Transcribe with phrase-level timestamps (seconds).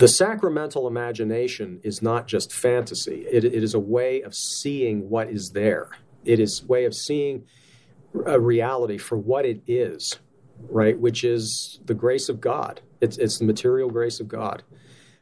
[0.00, 5.28] The sacramental imagination is not just fantasy, it, it is a way of seeing what
[5.28, 5.90] is there.
[6.24, 7.44] It is a way of seeing
[8.24, 10.18] a reality for what it is,
[10.70, 10.98] right?
[10.98, 12.80] Which is the grace of God.
[13.02, 14.62] It's, it's the material grace of God.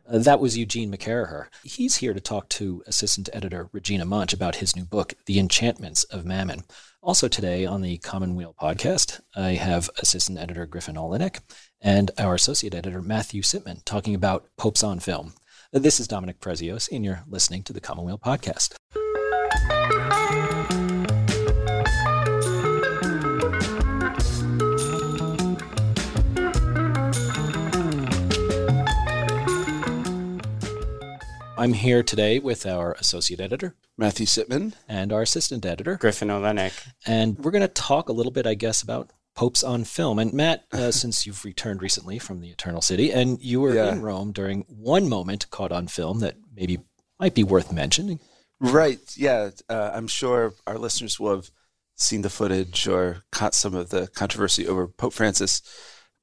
[0.09, 1.47] Uh, that was Eugene McCarraher.
[1.65, 6.05] He's here to talk to assistant editor Regina Munch about his new book, The Enchantments
[6.05, 6.63] of Mammon.
[7.01, 11.39] Also today on the Commonweal podcast, I have assistant editor Griffin Oleynick
[11.81, 15.35] and our associate editor Matthew Sitman talking about popes on film.
[15.73, 18.75] This is Dominic Preziosi, and you're listening to the Commonweal podcast.
[31.57, 36.73] I'm here today with our associate editor, Matthew Sitman, and our assistant editor, Griffin Oleynick.
[37.05, 40.19] And we're going to talk a little bit, I guess, about popes on film.
[40.19, 43.93] And Matt, uh, since you've returned recently from the Eternal City, and you were yeah.
[43.93, 46.79] in Rome during one moment caught on film that maybe
[47.19, 48.21] might be worth mentioning.
[48.61, 49.01] Right.
[49.17, 49.51] Yeah.
[49.69, 51.51] Uh, I'm sure our listeners will have
[51.97, 55.63] seen the footage or caught some of the controversy over Pope Francis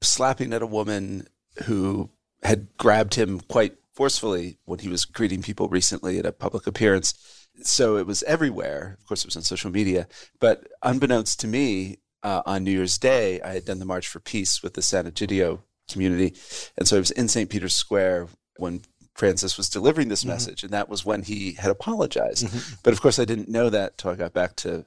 [0.02, 1.26] slapping at a woman
[1.64, 2.10] who
[2.42, 7.14] had grabbed him quite forcefully when he was greeting people recently at a public appearance.
[7.62, 8.96] So it was everywhere.
[9.00, 10.06] Of course, it was on social media.
[10.40, 14.20] But unbeknownst to me, uh, on New Year's Day, I had done the March for
[14.20, 16.34] Peace with the Sant'Egidio community.
[16.76, 17.48] And so I was in St.
[17.48, 18.82] Peter's Square when
[19.14, 20.30] Francis was delivering this mm-hmm.
[20.30, 20.62] message.
[20.62, 22.46] And that was when he had apologized.
[22.46, 22.74] Mm-hmm.
[22.82, 24.84] But of course, I didn't know that until I got back to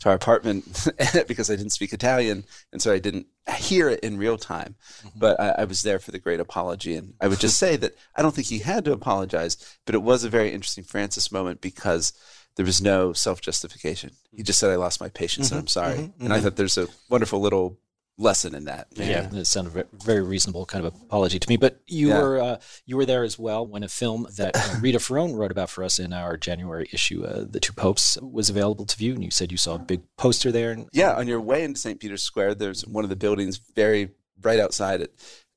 [0.00, 0.88] to our apartment
[1.28, 3.26] because I didn't speak Italian, and so I didn't
[3.56, 4.76] hear it in real time.
[5.02, 5.18] Mm-hmm.
[5.18, 7.96] But I, I, was there for the great apology, and I would just say that
[8.16, 11.60] I don't think he had to apologize, but it was a very interesting Francis moment
[11.60, 12.12] because
[12.56, 14.12] there was no self justification.
[14.34, 15.56] He just said, "I lost my patience, mm-hmm.
[15.56, 16.24] and I'm sorry." Mm-hmm.
[16.24, 16.44] And I mm-hmm.
[16.44, 17.78] thought there's a wonderful little
[18.18, 18.88] lesson in that.
[18.92, 21.56] Yeah, yeah it sounded very reasonable kind of apology to me.
[21.56, 22.20] But you yeah.
[22.20, 25.50] were uh, you were there as well when a film that uh, Rita Ferrone wrote
[25.50, 29.14] about for us in our January issue, uh, "The Two Popes," was available to view,
[29.14, 30.72] and you said you saw a big poster there.
[30.72, 31.98] And- yeah, on your way into St.
[32.00, 34.10] Peter's Square, there's one of the buildings very
[34.42, 35.12] right outside it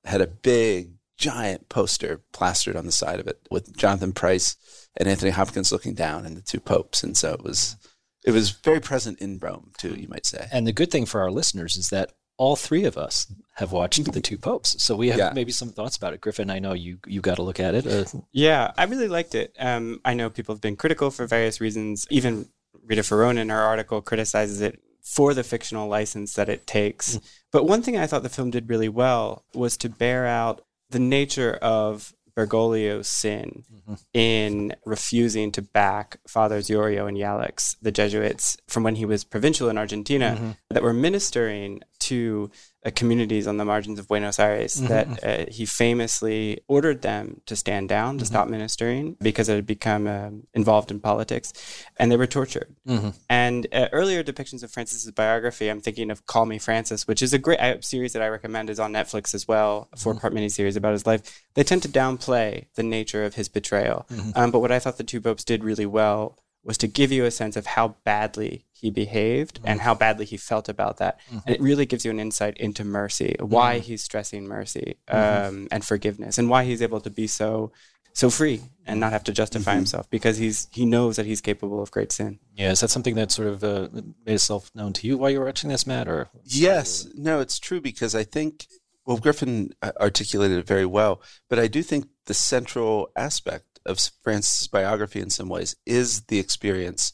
[0.06, 4.58] had a big giant poster plastered on the side of it with Jonathan Pryce
[4.98, 7.78] and Anthony Hopkins looking down and the two popes, and so it was.
[8.26, 10.48] It was very present in Rome too, you might say.
[10.50, 14.12] And the good thing for our listeners is that all three of us have watched
[14.12, 15.32] the two popes so we have yeah.
[15.34, 17.86] maybe some thoughts about it griffin i know you you got to look at it
[17.86, 21.62] uh, yeah i really liked it um, i know people have been critical for various
[21.62, 22.48] reasons even
[22.86, 27.24] rita ferrone in her article criticizes it for the fictional license that it takes mm.
[27.52, 31.00] but one thing i thought the film did really well was to bear out the
[31.00, 33.94] nature of Bergoglio's sin mm-hmm.
[34.14, 39.70] in refusing to back Fathers Yorio and Jalics, the Jesuits, from when he was provincial
[39.70, 40.52] in Argentina, mm-hmm.
[40.70, 42.52] that were ministering to
[42.86, 44.88] uh, communities on the margins of Buenos Aires mm-hmm.
[44.88, 48.34] that uh, he famously ordered them to stand down, to mm-hmm.
[48.34, 51.54] stop ministering because it had become um, involved in politics,
[51.98, 52.76] and they were tortured.
[52.88, 53.10] Mm-hmm.
[53.30, 57.34] And uh, earlier depictions of Francis's biography, I'm thinking of Call Me Francis, which is
[57.34, 60.44] a great series that I recommend, is on Netflix as well, a four part mm-hmm.
[60.44, 61.44] miniseries about his life.
[61.54, 64.06] They tend to downplay the nature of his betrayal.
[64.12, 64.32] Mm-hmm.
[64.36, 67.26] Um, but what I thought the two popes did really well was to give you
[67.26, 69.68] a sense of how badly he behaved mm-hmm.
[69.68, 71.20] and how badly he felt about that.
[71.28, 71.38] Mm-hmm.
[71.46, 73.84] And it really gives you an insight into mercy, why mm-hmm.
[73.84, 75.48] he's stressing mercy mm-hmm.
[75.48, 77.72] um, and forgiveness, and why he's able to be so
[78.16, 79.80] so free and not have to justify mm-hmm.
[79.80, 82.40] himself because he's he knows that he's capable of great sin.
[82.56, 83.90] Yeah, is that something that sort of uh,
[84.26, 86.08] made itself known to you while you were watching this, Matt?
[86.08, 88.68] Or yes, no, it's true because I think
[89.06, 94.00] well Griffin uh, articulated it very well, but I do think the central aspect of
[94.22, 97.14] Francis' biography in some ways is the experience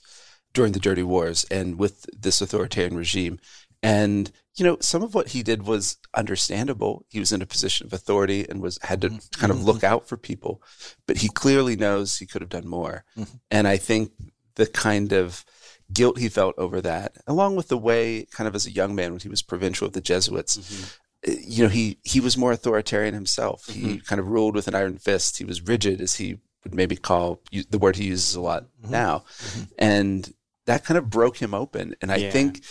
[0.53, 3.39] during the Dirty Wars and with this authoritarian regime.
[3.81, 7.05] And you know, some of what he did was understandable.
[7.07, 9.39] He was in a position of authority and was had to mm-hmm.
[9.39, 10.61] kind of look out for people,
[11.07, 13.05] but he clearly knows he could have done more.
[13.17, 13.37] Mm-hmm.
[13.49, 14.11] And I think
[14.55, 15.45] the kind of
[15.93, 19.11] guilt he felt over that, along with the way, kind of as a young man
[19.11, 20.85] when he was provincial of the Jesuits, mm-hmm.
[21.25, 23.67] Eh, you know, he he was more authoritarian himself.
[23.67, 23.97] He mm-hmm.
[24.05, 25.37] kind of ruled with an iron fist.
[25.37, 28.91] He was rigid, as he would maybe call the word he uses a lot mm-hmm.
[28.91, 29.23] now.
[29.39, 29.63] Mm-hmm.
[29.77, 30.33] And
[30.65, 31.95] that kind of broke him open.
[32.01, 32.31] And I yeah.
[32.31, 32.63] think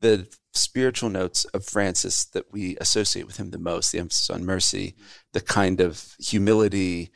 [0.00, 4.44] the spiritual notes of Francis that we associate with him the most, the emphasis on
[4.44, 4.94] mercy,
[5.32, 7.10] the kind of humility,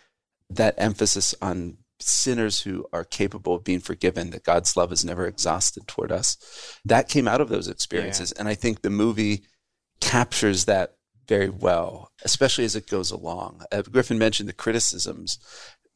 [0.50, 5.26] that emphasis on sinners who are capable of being forgiven, that God's love is never
[5.26, 6.36] exhausted toward us,
[6.84, 8.32] that came out of those experiences.
[8.34, 8.40] Yeah.
[8.40, 9.44] And I think the movie
[10.00, 10.96] captures that
[11.26, 13.62] very well, especially as it goes along.
[13.72, 15.38] Uh, Griffin mentioned the criticisms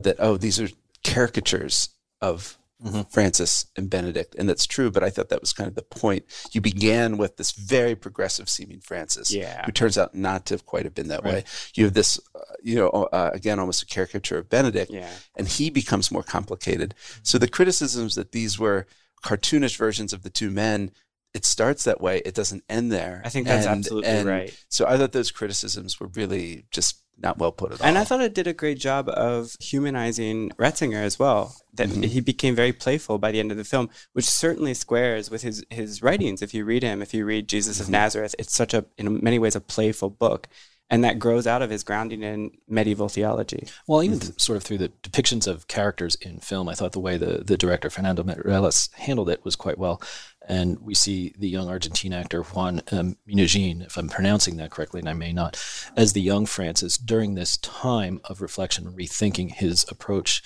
[0.04, 0.68] that, oh, these are
[1.04, 3.02] caricatures of mm-hmm.
[3.10, 4.90] Francis and Benedict, and that's true.
[4.90, 6.24] But I thought that was kind of the point.
[6.52, 9.64] You began with this very progressive seeming Francis, yeah.
[9.64, 11.34] who turns out not to have quite have been that right.
[11.34, 11.44] way.
[11.74, 15.10] You have this, uh, you know, uh, again, almost a caricature of Benedict, yeah.
[15.36, 16.94] and he becomes more complicated.
[17.22, 18.86] So the criticisms that these were
[19.24, 20.90] cartoonish versions of the two men
[21.32, 22.18] it starts that way.
[22.24, 23.22] It doesn't end there.
[23.24, 24.64] I think that's and, absolutely and right.
[24.68, 27.86] So I thought those criticisms were really just not well put at all.
[27.86, 31.56] And I thought it did a great job of humanizing Ratzinger as well.
[31.74, 32.02] That mm-hmm.
[32.02, 35.64] he became very playful by the end of the film, which certainly squares with his
[35.70, 36.42] his writings.
[36.42, 37.84] If you read him, if you read Jesus mm-hmm.
[37.84, 40.48] of Nazareth, it's such a in many ways a playful book.
[40.92, 43.68] And that grows out of his grounding in medieval theology.
[43.86, 44.38] Well, even mm-hmm.
[44.38, 47.56] sort of through the depictions of characters in film, I thought the way the, the
[47.56, 50.02] director Fernando Meirelles handled it was quite well
[50.50, 55.08] and we see the young Argentine actor Juan um, if I'm pronouncing that correctly, and
[55.08, 55.62] I may not,
[55.96, 60.42] as the young Francis during this time of reflection and rethinking his approach.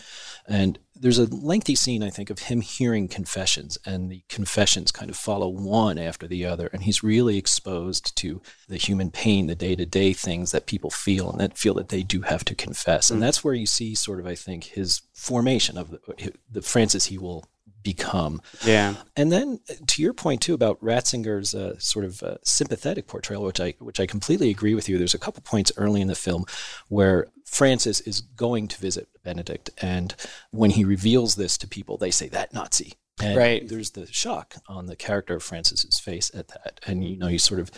[0.46, 5.10] And there's a lengthy scene, I think, of him hearing confessions, and the confessions kind
[5.10, 9.54] of follow one after the other, and he's really exposed to the human pain, the
[9.54, 12.54] day to day things that people feel, and that feel that they do have to
[12.54, 13.10] confess.
[13.10, 13.22] And mm.
[13.22, 17.16] that's where you see, sort of, I think, his formation of the, the Francis he
[17.16, 17.46] will
[17.84, 18.42] become.
[18.64, 18.94] Yeah.
[19.16, 23.44] And then uh, to your point too about Ratzinger's uh, sort of uh, sympathetic portrayal,
[23.44, 24.98] which I which I completely agree with you.
[24.98, 26.46] There's a couple points early in the film
[26.88, 30.16] where Francis is going to visit Benedict, and
[30.50, 32.94] when he reveals this to people, they say that Nazi.
[33.22, 33.68] And right.
[33.68, 37.38] There's the shock on the character of Francis's face at that, and you know, you
[37.38, 37.70] sort of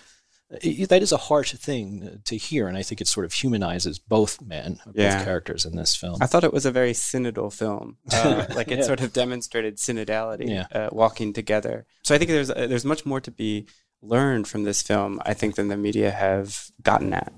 [0.48, 4.40] that is a harsh thing to hear, and I think it sort of humanizes both
[4.40, 5.24] men, both yeah.
[5.24, 6.18] characters in this film.
[6.20, 8.84] I thought it was a very synodal film, uh, like it yeah.
[8.84, 10.66] sort of demonstrated synodality, yeah.
[10.70, 11.86] uh, walking together.
[12.02, 13.66] So I think there's uh, there's much more to be
[14.06, 17.32] learned from this film, I think, than the media have gotten at.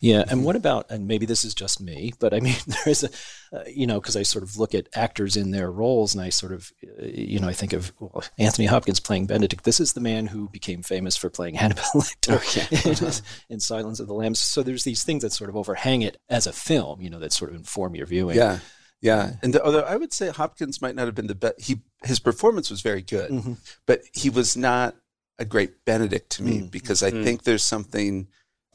[0.00, 0.90] Yeah, and what about?
[0.90, 3.08] And maybe this is just me, but I mean, there's a,
[3.52, 6.30] uh, you know, because I sort of look at actors in their roles, and I
[6.30, 9.64] sort of, uh, you know, I think of well, Anthony Hopkins playing Benedict.
[9.64, 14.00] This is the man who became famous for playing Hannibal Lecter oh, in, in, Silence
[14.00, 14.40] of the Lambs.
[14.40, 17.32] So there's these things that sort of overhang it as a film, you know, that
[17.32, 18.36] sort of inform your viewing.
[18.36, 18.58] Yeah.
[19.00, 21.80] Yeah, and the, although I would say Hopkins might not have been the best, he
[22.04, 23.54] his performance was very good, mm-hmm.
[23.84, 24.94] but he was not
[25.38, 26.70] a great Benedict to me mm.
[26.70, 27.24] because I mm.
[27.24, 28.28] think there's something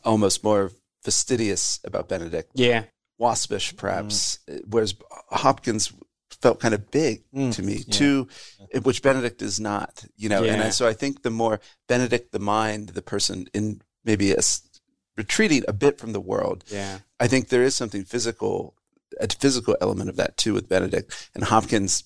[0.03, 0.71] almost more
[1.03, 2.51] fastidious about Benedict.
[2.55, 2.83] Yeah.
[3.19, 4.61] Waspish, perhaps, mm.
[4.67, 4.95] whereas
[5.29, 5.91] Hopkins
[6.41, 7.53] felt kind of big mm.
[7.53, 7.93] to me, yeah.
[7.93, 8.27] too,
[8.83, 10.43] which Benedict is not, you know.
[10.43, 10.53] Yeah.
[10.53, 14.41] And I, so I think the more Benedict, the mind, the person in maybe a,
[15.15, 16.99] retreating a bit from the world, yeah.
[17.19, 18.75] I think there is something physical,
[19.19, 21.29] a physical element of that too with Benedict.
[21.33, 22.03] And Hopkins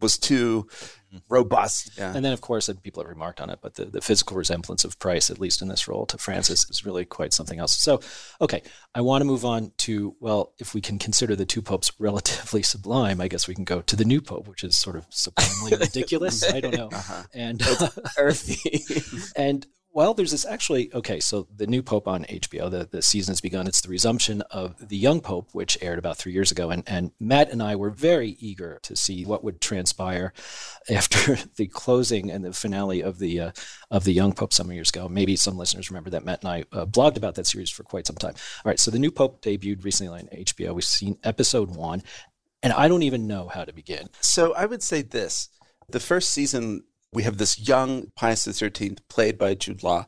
[0.00, 0.68] was too.
[1.28, 1.96] Robust.
[1.96, 2.14] Yeah.
[2.14, 4.84] And then, of course, and people have remarked on it, but the, the physical resemblance
[4.84, 7.74] of Pryce, at least in this role, to Francis is really quite something else.
[7.74, 8.00] So,
[8.40, 8.62] okay,
[8.94, 12.62] I want to move on to, well, if we can consider the two popes relatively
[12.62, 15.76] sublime, I guess we can go to the new pope, which is sort of sublimely
[15.80, 16.44] ridiculous.
[16.44, 16.88] I don't know.
[16.92, 17.22] Uh-huh.
[17.32, 17.62] And
[18.18, 18.84] earthy.
[19.36, 19.66] and
[19.98, 23.40] well, there's this actually, okay, so the new Pope on HBO, the, the season has
[23.40, 23.66] begun.
[23.66, 26.70] It's the resumption of The Young Pope, which aired about three years ago.
[26.70, 30.32] And, and Matt and I were very eager to see what would transpire
[30.88, 33.50] after the closing and the finale of the, uh,
[33.90, 35.08] of the Young Pope some years ago.
[35.08, 38.06] Maybe some listeners remember that Matt and I uh, blogged about that series for quite
[38.06, 38.34] some time.
[38.64, 40.76] All right, so the new Pope debuted recently on HBO.
[40.76, 42.04] We've seen episode one,
[42.62, 44.10] and I don't even know how to begin.
[44.20, 45.48] So I would say this
[45.88, 50.06] the first season we have this young Pius XIII played by Jude Law.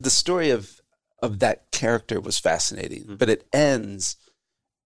[0.00, 0.80] The story of
[1.22, 3.14] of that character was fascinating, mm-hmm.
[3.16, 4.16] but it ends,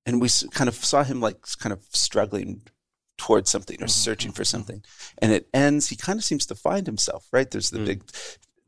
[0.07, 2.63] and we kind of saw him like kind of struggling
[3.17, 3.89] towards something or mm-hmm.
[3.89, 4.57] searching for mm-hmm.
[4.57, 4.85] something,
[5.21, 5.89] and it ends.
[5.89, 7.27] He kind of seems to find himself.
[7.33, 7.51] Right?
[7.51, 7.87] There's the mm-hmm.
[7.87, 8.03] big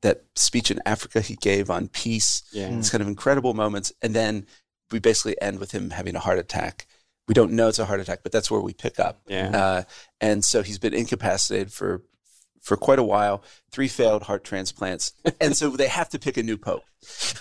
[0.02, 2.42] that speech in Africa he gave on peace.
[2.52, 2.70] Yeah.
[2.76, 4.46] It's kind of incredible moments, and then
[4.90, 6.86] we basically end with him having a heart attack.
[7.28, 9.20] We don't know it's a heart attack, but that's where we pick up.
[9.28, 9.56] Yeah.
[9.56, 9.82] Uh,
[10.20, 12.02] and so he's been incapacitated for
[12.60, 15.12] for quite a while, three failed heart transplants.
[15.40, 16.84] and so they have to pick a new pope.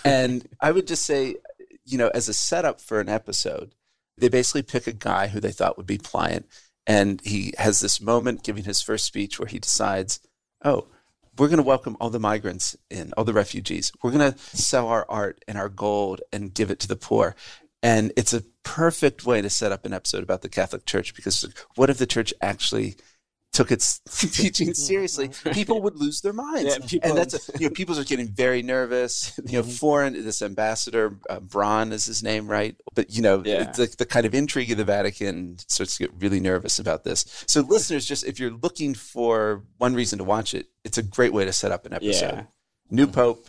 [0.04, 1.36] And I would just say,
[1.84, 3.74] you know, as a setup for an episode,
[4.16, 6.46] they basically pick a guy who they thought would be pliant.
[6.86, 10.20] And he has this moment giving his first speech where he decides,
[10.64, 10.88] oh,
[11.38, 13.92] we're going to welcome all the migrants in, all the refugees.
[14.02, 17.36] We're going to sell our art and our gold and give it to the poor.
[17.82, 21.48] And it's a perfect way to set up an episode about the Catholic Church because
[21.76, 22.96] what if the church actually
[23.52, 24.00] took its
[24.32, 26.76] teaching seriously, people would lose their minds.
[26.78, 29.38] Yeah, people, and that's a, you know people are getting very nervous.
[29.44, 29.70] You know, mm-hmm.
[29.70, 32.76] foreign this ambassador uh, Braun is his name, right?
[32.94, 33.70] But you know, yeah.
[33.72, 37.44] the, the kind of intrigue of the Vatican starts to get really nervous about this.
[37.46, 41.32] So, listeners, just if you're looking for one reason to watch it, it's a great
[41.32, 42.34] way to set up an episode.
[42.34, 42.42] Yeah.
[42.90, 43.46] New Pope,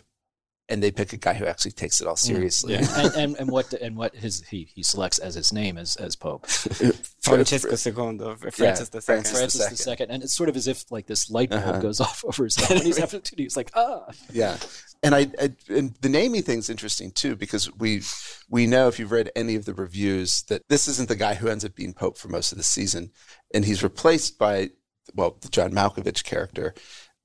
[0.68, 2.74] and they pick a guy who actually takes it all seriously.
[2.74, 2.86] Yeah.
[2.96, 6.16] and, and, and what and what his he, he selects as his name as as
[6.16, 6.46] Pope.
[7.22, 9.00] Francesco II, Francis Yeah, II.
[9.02, 11.62] Francis Francis the the second, and it's sort of as if like this light bulb
[11.62, 11.80] Uh-huh.
[11.80, 13.34] goes off over his head when he's having to.
[13.36, 14.56] He's like, ah, Yeah,
[15.02, 18.02] and I, I and the naming thing's interesting too because we
[18.48, 21.48] we know if you've read any of the reviews that this isn't the guy who
[21.48, 23.10] ends up being pope for most of the season,
[23.54, 24.70] and he's replaced by
[25.14, 26.74] well the John Malkovich character,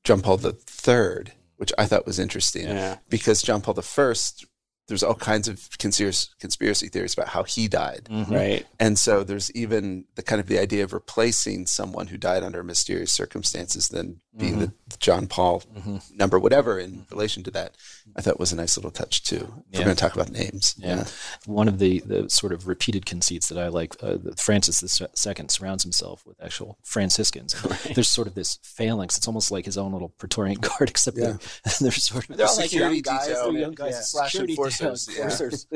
[0.03, 2.97] John Paul III, which I thought was interesting Yeah.
[3.09, 4.15] because John Paul I.
[4.87, 8.07] There's all kinds of conspiracy, conspiracy theories about how he died.
[8.09, 8.33] Mm-hmm.
[8.33, 8.65] Right.
[8.79, 12.63] And so there's even the kind of the idea of replacing someone who died under
[12.63, 15.63] mysterious circumstances than being the, the John Paul
[16.13, 17.75] number, whatever in relation to that.
[18.15, 19.63] I thought was a nice little touch too.
[19.71, 19.79] Yeah.
[19.79, 20.75] We're going to talk about names.
[20.77, 21.05] Yeah.
[21.45, 25.07] One of the, the sort of repeated conceits that I like, uh, that Francis II
[25.49, 27.53] surrounds himself with actual Franciscans.
[27.95, 29.17] There's sort of this phalanx.
[29.17, 31.25] It's almost like his own little Praetorian Guard, except Yeah.
[31.63, 34.01] they're, they're sort of They're all like security young guys, detail, they're young guys, yeah.
[34.01, 35.31] Slash security enforcers, detail yeah.
[35.31, 35.67] enforcers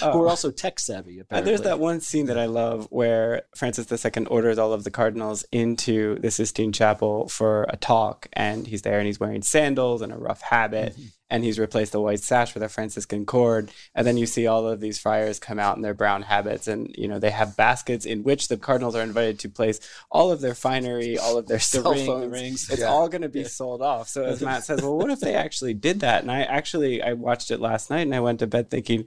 [0.00, 1.18] who are also tech savvy.
[1.18, 1.50] Uh, Apparently.
[1.50, 5.44] there's that one scene that I love where Francis II orders all of the cardinals
[5.52, 10.12] into the Sistine Chapel for a talk, and he's there and he's wearing sandals and
[10.12, 11.06] a rough habit, mm-hmm.
[11.30, 13.70] and he's replaced the white sash with a Franciscan cord.
[13.94, 16.94] And then you see all of these friars come out in their brown habits, and
[16.96, 20.42] you know they have baskets in which the cardinals are invited to place all of
[20.42, 22.68] their finery, all of their cell the rings.
[22.70, 22.88] It's Yeah.
[22.88, 24.08] all going to be sold off.
[24.08, 26.20] So as Matt says, well, what if they actually did that?
[26.22, 29.06] And I actually I watched it last night, and I went to bed thinking.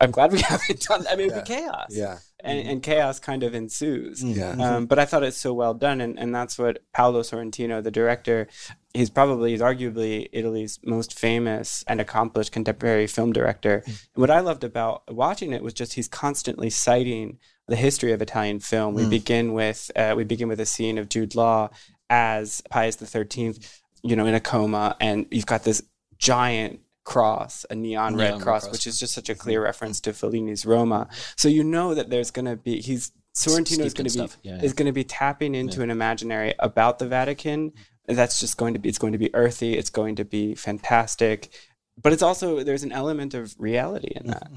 [0.00, 1.12] I'm glad we haven't done that.
[1.12, 1.88] I mean, it'd be chaos.
[1.90, 2.18] Yeah.
[2.42, 2.70] And, mm-hmm.
[2.70, 4.22] and chaos kind of ensues.
[4.22, 4.38] Mm-hmm.
[4.38, 4.50] Yeah.
[4.52, 4.84] Um, mm-hmm.
[4.86, 6.00] but I thought it's so well done.
[6.00, 8.48] And, and that's what Paolo Sorrentino, the director,
[8.94, 13.82] he's probably, he's arguably Italy's most famous and accomplished contemporary film director.
[13.86, 17.38] And what I loved about watching it was just he's constantly citing
[17.68, 18.94] the history of Italian film.
[18.94, 19.10] We mm.
[19.10, 21.68] begin with, uh, we begin with a scene of Jude Law
[22.08, 23.54] as Pius XIII,
[24.02, 24.96] you know, in a coma.
[24.98, 25.82] And you've got this
[26.18, 28.72] giant cross, a neon red cross, cross.
[28.72, 31.08] which is just such a clear reference to Fellini's Roma.
[31.36, 34.28] So you know that there's going to be he's Sorrentino is going to be.
[34.42, 34.62] Yeah, yeah.
[34.62, 37.72] is going to be tapping into an imaginary about the Vatican.
[38.06, 39.74] That's just going to be it's going to be earthy.
[39.78, 41.48] It's going to be fantastic.
[42.02, 44.50] But it's also there's an element of reality in that.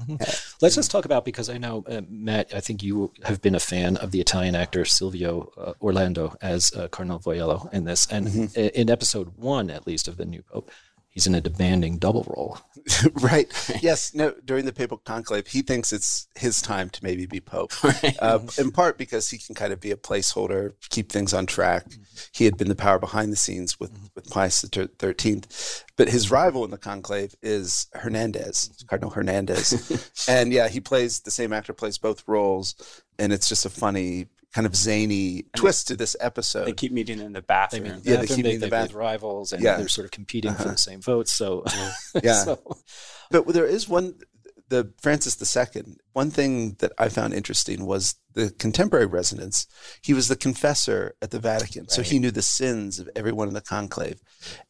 [0.62, 2.54] Let's just talk about because I know uh, Matt.
[2.54, 6.72] I think you have been a fan of the Italian actor Silvio uh, Orlando as
[6.72, 8.58] uh, Cardinal Voiello in this, and Mm-hmm.
[8.74, 10.70] in episode one, at least of the new Pope,
[11.14, 12.58] he's in a demanding double role.
[13.22, 13.50] right.
[13.80, 14.14] Yes.
[14.14, 14.34] No.
[14.44, 17.72] During the papal conclave, he thinks it's his time to maybe be pope.
[18.18, 21.84] Uh, in part because he can kind of be a placeholder, keep things on track.
[21.84, 22.02] Mm-hmm.
[22.32, 24.06] He had been the power behind the scenes with mm-hmm.
[24.14, 28.86] with Pius the Thirteenth, but his rival in the conclave is Hernandez, mm-hmm.
[28.88, 32.74] Cardinal Hernandez, and yeah, he plays the same actor plays both roles,
[33.18, 36.64] and it's just a funny kind of zany twist to this episode.
[36.66, 37.82] They keep meeting in the They bathroom.
[37.82, 39.70] mean, Yeah, they bathroom, keep they, meeting the they- bath- with rivals, and Yeah.
[39.70, 39.78] Uh-huh.
[39.80, 41.32] they're sort of competing for the same votes.
[41.32, 41.64] So,
[42.22, 42.34] Yeah.
[42.44, 42.76] so-
[43.30, 44.14] But there is one,
[44.68, 45.82] the Francis II.
[46.12, 49.66] One thing that I found interesting was the contemporary resonance.
[50.02, 53.54] He was the confessor at the Vatican, so he knew the sins of everyone in
[53.54, 54.20] the conclave,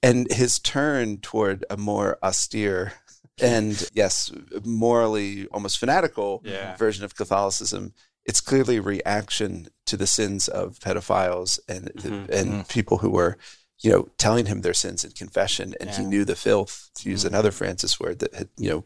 [0.02, 2.94] and his turn toward a more austere
[3.40, 4.30] and yes,
[4.64, 6.76] morally almost fanatical Yeah.
[6.76, 7.92] version of Catholicism.
[8.24, 12.32] It's clearly a reaction to the sins of pedophiles and mm-hmm.
[12.32, 12.62] and mm-hmm.
[12.62, 13.36] people who were
[13.84, 17.20] you know, telling him their sins in confession, and he knew the filth, to use
[17.20, 17.34] mm-hmm.
[17.34, 18.84] another Francis word, that had, you know,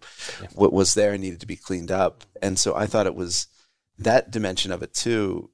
[0.54, 2.24] what was there needed to be cleaned up.
[2.42, 3.46] And so I thought it was
[3.98, 5.50] that dimension of it too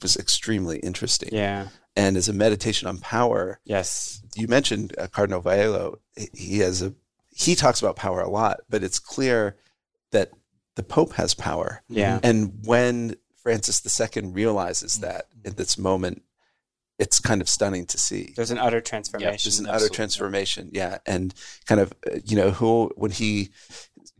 [0.00, 1.28] was extremely interesting.
[1.30, 1.68] Yeah.
[1.94, 4.22] And as a meditation on power, Yes.
[4.34, 5.98] you mentioned uh, Cardinal Voiello.
[6.16, 6.94] He- He has a
[7.32, 9.56] he talks about power a lot, but it's clear
[10.10, 10.30] that
[10.76, 11.82] the Pope has power.
[11.88, 12.20] Yeah.
[12.22, 16.22] And when Francis II realizes that at this moment,
[17.00, 18.34] it's kind of stunning to see.
[18.36, 19.48] There's an utter transformation.
[19.48, 21.32] There's an utter transformation, yeah, and
[21.66, 23.50] kind of uh, you know who when he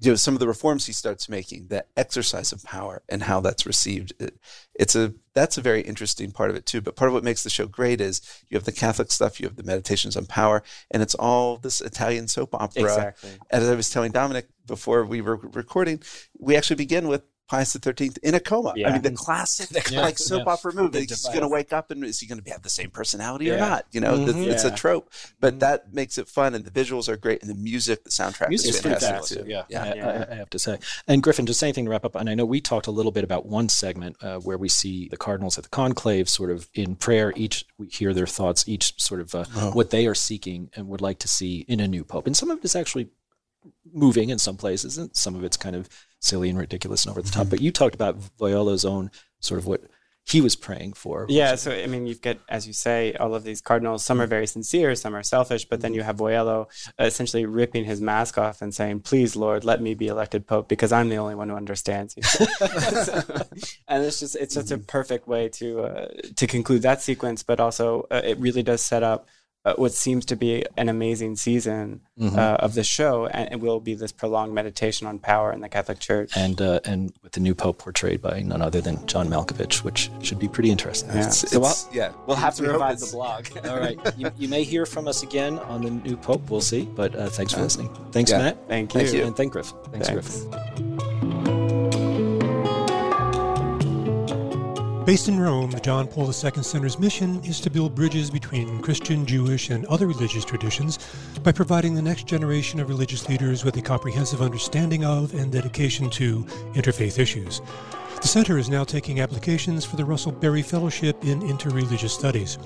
[0.00, 3.40] you know some of the reforms he starts making, that exercise of power and how
[3.40, 4.14] that's received.
[4.18, 4.38] It,
[4.74, 6.80] it's a that's a very interesting part of it too.
[6.80, 9.46] But part of what makes the show great is you have the Catholic stuff, you
[9.46, 12.82] have the meditations on power, and it's all this Italian soap opera.
[12.82, 13.30] Exactly.
[13.50, 16.02] As I was telling Dominic before we were recording,
[16.38, 17.22] we actually begin with.
[17.50, 18.74] Pius the Thirteenth in a coma.
[18.86, 20.52] I mean, the classic Yeah, like soap yeah.
[20.52, 21.00] opera movie.
[21.00, 23.58] He's going to wake up and is he going to have the same personality or
[23.58, 23.86] not?
[23.90, 24.32] You know, Mhm.
[24.34, 27.50] th- it's a trope, but that makes it fun, and the visuals are great, and
[27.50, 29.50] the music, the soundtrack Music is fantastic too.
[29.50, 29.82] Yeah, yeah.
[29.82, 30.26] I, Yeah.
[30.30, 30.78] I, I have to say.
[31.08, 32.14] And Griffin, just anything to wrap up.
[32.14, 35.08] And I know we talked a little bit about one segment uh, where we see
[35.08, 37.32] the cardinals at the conclave, sort of in prayer.
[37.34, 39.70] Each we hear their thoughts, each sort of uh, Oh.
[39.72, 42.28] what they are seeking and would like to see in a new pope.
[42.28, 43.08] And some of it is actually
[43.92, 45.88] moving in some places, and some of it's kind of
[46.20, 47.48] silly and ridiculous and over the top.
[47.50, 49.10] But you talked about Voiello's own
[49.40, 49.82] sort of what
[50.30, 51.26] he was praying for.
[51.28, 54.04] Yeah, so I mean, you've got, as you say, all of these cardinals.
[54.04, 56.66] Some are very sincere, some are selfish, but then you have Voiello
[56.98, 60.92] essentially ripping his mask off and saying, "Please, Lord, let me be elected pope because
[60.92, 62.44] I'm the only one who understands you." so,
[63.88, 67.58] and it's just it's such a perfect way to uh, to conclude that sequence, but
[67.58, 69.26] also uh, it really does set up
[69.64, 72.38] uh, what seems to be an amazing season mm-hmm.
[72.38, 75.68] uh, of the show, and it will be this prolonged meditation on power in the
[75.68, 79.28] Catholic Church, and uh, and with the new pope portrayed by none other than John
[79.28, 81.10] Malkovich, which should be pretty interesting.
[81.10, 82.12] Yeah, it's, so we'll, yeah.
[82.26, 83.46] we'll have to revive the blog.
[83.66, 86.48] All right, you, you, may hear from us again on the new pope.
[86.50, 87.94] We'll see, but uh, thanks for listening.
[88.12, 88.38] Thanks, yeah.
[88.38, 88.68] Matt.
[88.68, 89.72] Thank you, thank you, and thank Griff.
[89.90, 90.44] Thanks, thanks.
[90.44, 91.09] Griff.
[95.10, 99.26] Based in Rome, the John Paul II Center's mission is to build bridges between Christian,
[99.26, 101.00] Jewish, and other religious traditions
[101.42, 106.10] by providing the next generation of religious leaders with a comprehensive understanding of and dedication
[106.10, 107.60] to interfaith issues.
[108.22, 112.56] The center is now taking applications for the Russell Berrie Fellowship in Interreligious Studies.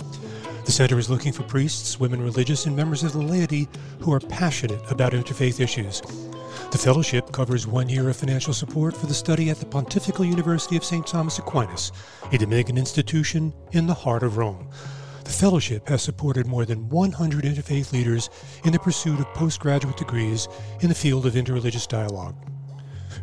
[0.66, 3.68] The center is looking for priests, women religious, and members of the laity
[4.00, 6.02] who are passionate about interfaith issues.
[6.74, 10.76] The fellowship covers one year of financial support for the study at the Pontifical University
[10.76, 11.06] of St.
[11.06, 11.92] Thomas Aquinas,
[12.32, 14.68] a Dominican institution in the heart of Rome.
[15.22, 18.28] The fellowship has supported more than 100 interfaith leaders
[18.64, 20.48] in the pursuit of postgraduate degrees
[20.80, 22.34] in the field of interreligious dialogue.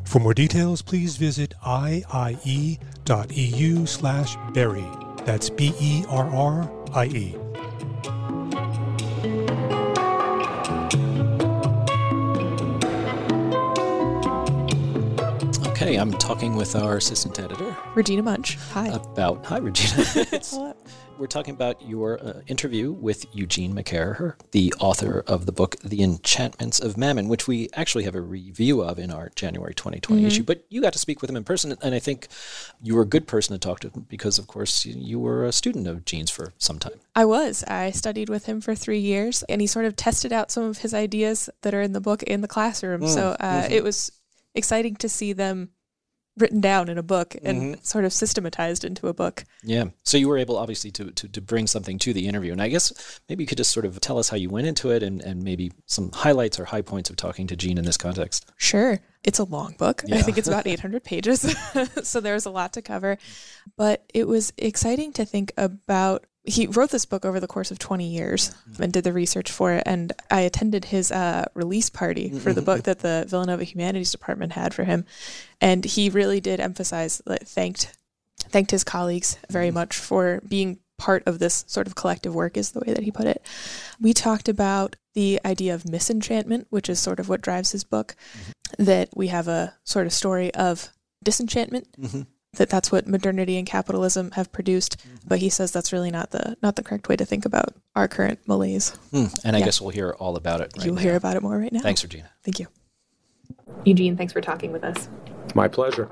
[0.05, 2.75] For more details, please visit iie.eu
[3.85, 5.25] slash berrie.
[5.25, 7.35] That's B-E-R-R-I-E.
[15.97, 18.55] I'm talking with our assistant editor, Regina Munch.
[18.71, 18.87] Hi.
[18.87, 20.75] About hi, Regina.
[21.17, 26.01] we're talking about your uh, interview with Eugene McCarraher, the author of the book The
[26.01, 30.27] Enchantments of Mammon, which we actually have a review of in our January 2020 mm-hmm.
[30.27, 30.43] issue.
[30.43, 32.27] But you got to speak with him in person, and I think
[32.81, 35.87] you were a good person to talk to because, of course, you were a student
[35.87, 36.99] of Gene's for some time.
[37.15, 37.65] I was.
[37.65, 40.77] I studied with him for three years, and he sort of tested out some of
[40.77, 43.01] his ideas that are in the book in the classroom.
[43.01, 43.73] Mm, so uh, mm-hmm.
[43.73, 44.09] it was
[44.55, 45.69] exciting to see them
[46.41, 47.81] written down in a book and mm-hmm.
[47.83, 49.45] sort of systematized into a book.
[49.63, 49.85] Yeah.
[50.03, 52.51] So you were able, obviously, to, to, to, bring something to the interview.
[52.51, 54.91] And I guess maybe you could just sort of tell us how you went into
[54.91, 57.97] it and, and maybe some highlights or high points of talking to Gene in this
[57.97, 58.51] context.
[58.57, 58.99] Sure.
[59.23, 60.03] It's a long book.
[60.05, 60.17] Yeah.
[60.17, 61.55] I think it's about 800 pages.
[62.03, 63.17] so there's a lot to cover.
[63.77, 67.77] But it was exciting to think about he wrote this book over the course of
[67.77, 68.83] 20 years mm-hmm.
[68.83, 69.83] and did the research for it.
[69.85, 72.85] And I attended his uh, release party for the book mm-hmm.
[72.85, 75.05] that the Villanova Humanities Department had for him.
[75.59, 77.95] And he really did emphasize, like, thanked,
[78.39, 79.75] thanked his colleagues very mm-hmm.
[79.75, 83.11] much for being part of this sort of collective work, is the way that he
[83.11, 83.43] put it.
[83.99, 88.15] We talked about the idea of misenchantment, which is sort of what drives his book,
[88.79, 90.89] that we have a sort of story of
[91.23, 91.87] disenchantment.
[91.99, 92.21] Mm-hmm
[92.53, 95.15] that that's what modernity and capitalism have produced mm-hmm.
[95.27, 98.07] but he says that's really not the not the correct way to think about our
[98.07, 99.25] current malaise hmm.
[99.43, 99.65] and i yeah.
[99.65, 101.01] guess we'll hear all about it right you'll now.
[101.01, 102.67] hear about it more right now thanks regina thank you
[103.85, 105.09] eugene thanks for talking with us
[105.55, 106.09] my pleasure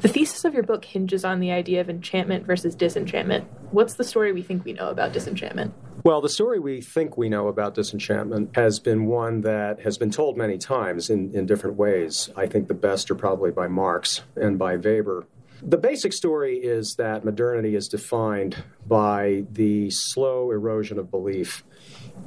[0.00, 4.04] the thesis of your book hinges on the idea of enchantment versus disenchantment what's the
[4.04, 7.76] story we think we know about disenchantment well, the story we think we know about
[7.76, 12.28] disenchantment has been one that has been told many times in, in different ways.
[12.34, 15.26] I think the best are probably by Marx and by Weber.
[15.64, 21.62] The basic story is that modernity is defined by the slow erosion of belief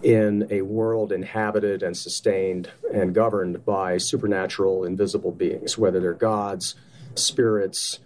[0.03, 6.75] in a world inhabited and sustained and governed by supernatural, invisible beings, whether they're gods,
[7.15, 7.99] spirits,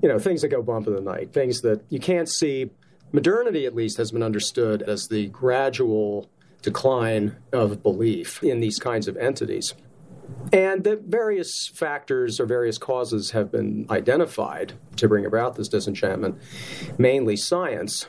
[0.00, 2.70] you know, things that go bump in the night, things that you can't see.
[3.10, 6.30] Modernity, at least, has been understood as the gradual
[6.62, 9.74] decline of belief in these kinds of entities.
[10.52, 16.38] And the various factors or various causes have been identified to bring about this disenchantment,
[16.96, 18.06] mainly science.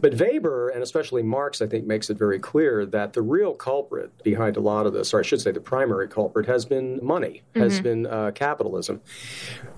[0.00, 4.22] But Weber, and especially Marx, I think, makes it very clear that the real culprit
[4.22, 7.42] behind a lot of this, or I should say the primary culprit, has been money,
[7.50, 7.60] mm-hmm.
[7.60, 9.00] has been uh, capitalism.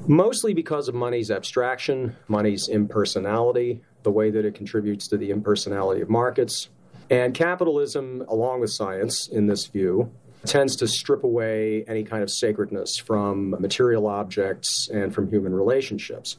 [0.07, 6.01] Mostly because of money's abstraction, money's impersonality, the way that it contributes to the impersonality
[6.01, 6.69] of markets.
[7.11, 10.12] And capitalism, along with science, in this view,
[10.44, 16.38] tends to strip away any kind of sacredness from material objects and from human relationships.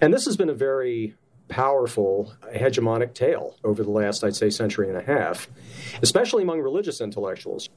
[0.00, 1.14] And this has been a very
[1.48, 5.48] powerful hegemonic tale over the last, I'd say, century and a half,
[6.00, 7.68] especially among religious intellectuals.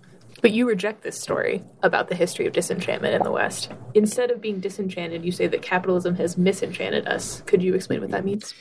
[0.41, 3.71] But you reject this story about the history of disenchantment in the West.
[3.93, 7.41] Instead of being disenchanted, you say that capitalism has misenchanted us.
[7.45, 8.53] Could you explain what that means?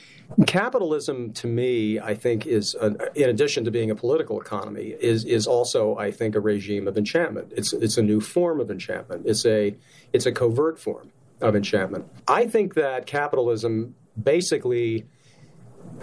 [0.47, 5.23] Capitalism, to me, I think is, a, in addition to being a political economy, is
[5.23, 7.53] is also, I think, a regime of enchantment.
[7.55, 9.25] It's it's a new form of enchantment.
[9.25, 9.75] It's a
[10.13, 11.11] it's a covert form
[11.41, 12.05] of enchantment.
[12.27, 15.05] I think that capitalism basically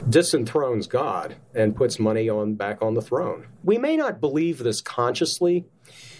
[0.08, 3.46] disenthrones God and puts money on back on the throne.
[3.64, 5.66] We may not believe this consciously.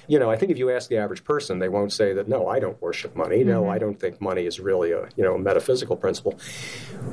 [0.09, 2.29] You know, I think if you ask the average person, they won't say that.
[2.29, 3.38] No, I don't worship money.
[3.38, 3.49] Mm-hmm.
[3.49, 6.38] No, I don't think money is really a you know a metaphysical principle.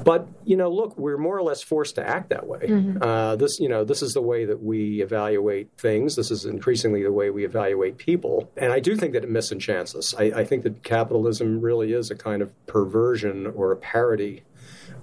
[0.03, 2.67] But you know, look, we're more or less forced to act that way.
[2.67, 3.01] Mm-hmm.
[3.01, 6.15] Uh, this you know this is the way that we evaluate things.
[6.15, 8.51] This is increasingly the way we evaluate people.
[8.57, 10.13] And I do think that it misenchants us.
[10.17, 14.43] I, I think that capitalism really is a kind of perversion or a parody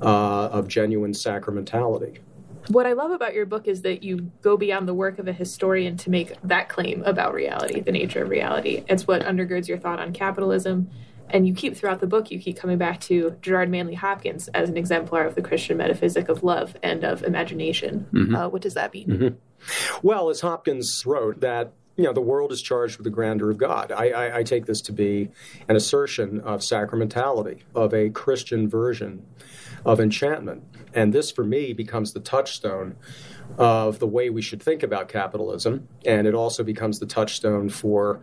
[0.00, 2.18] uh, of genuine sacramentality.
[2.68, 5.32] What I love about your book is that you go beyond the work of a
[5.32, 8.84] historian to make that claim about reality, the nature of reality.
[8.88, 10.90] It's what undergirds your thought on capitalism.
[11.28, 14.68] And you keep throughout the book, you keep coming back to Gerard Manley Hopkins as
[14.68, 18.06] an exemplar of the Christian metaphysic of love and of imagination.
[18.12, 18.34] Mm-hmm.
[18.34, 19.06] Uh, what does that mean?
[19.08, 20.06] Mm-hmm.
[20.06, 23.58] Well, as Hopkins wrote, that you know the world is charged with the grandeur of
[23.58, 23.90] God.
[23.90, 25.30] I, I, I take this to be
[25.68, 29.26] an assertion of sacramentality, of a Christian version
[29.84, 30.64] of enchantment.
[30.94, 32.96] And this, for me, becomes the touchstone
[33.58, 35.88] of the way we should think about capitalism.
[36.04, 38.22] And it also becomes the touchstone for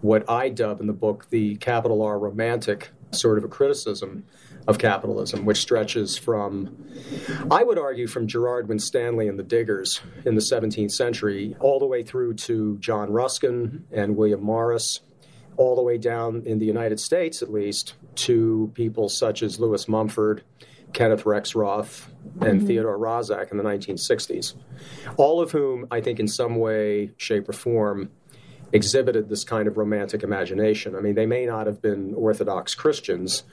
[0.00, 4.24] what I dub in the book the capital R romantic sort of a criticism
[4.66, 6.76] of capitalism, which stretches from,
[7.50, 11.86] I would argue, from Gerard Winstanley and the Diggers in the 17th century all the
[11.86, 15.00] way through to John Ruskin and William Morris,
[15.56, 19.86] all the way down in the United States, at least, to people such as Lewis
[19.86, 20.42] Mumford
[20.94, 22.06] Kenneth Rexroth,
[22.40, 22.66] and mm-hmm.
[22.66, 24.54] Theodore Roszak in the 1960s,
[25.16, 28.10] all of whom I think in some way, shape, or form
[28.72, 30.96] exhibited this kind of romantic imagination.
[30.96, 33.44] I mean, they may not have been Orthodox Christians.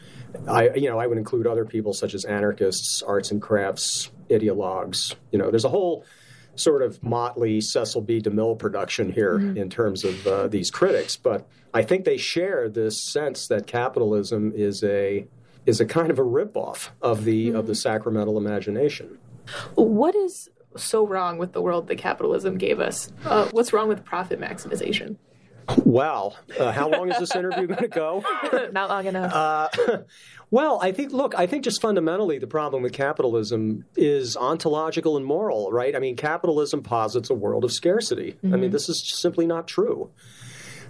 [0.47, 5.13] I, you know, I would include other people such as anarchists, arts and crafts, ideologues.
[5.32, 6.06] You know, there's a whole
[6.56, 8.19] sort of motley Cecil B.
[8.19, 9.58] DeMille production here mm-hmm.
[9.58, 14.51] in terms of uh, these critics, but I think they share this sense that capitalism
[14.56, 15.27] is a
[15.65, 17.56] is a kind of a ripoff of the mm-hmm.
[17.56, 19.17] of the sacramental imagination.
[19.76, 23.12] What is so wrong with the world that capitalism gave us?
[23.26, 25.17] Uh, what's wrong with profit maximization?
[25.86, 28.24] Well, uh, how long is this interview going to go?
[28.71, 29.34] Not long enough.
[29.34, 29.97] Uh,
[30.52, 35.26] well, I think, look, I think just fundamentally the problem with capitalism is ontological and
[35.26, 35.95] moral, right?
[35.95, 38.34] I mean, capitalism posits a world of scarcity.
[38.34, 38.47] Mm-hmm.
[38.47, 38.74] I mean, mm-hmm.
[38.74, 40.10] this is simply not true.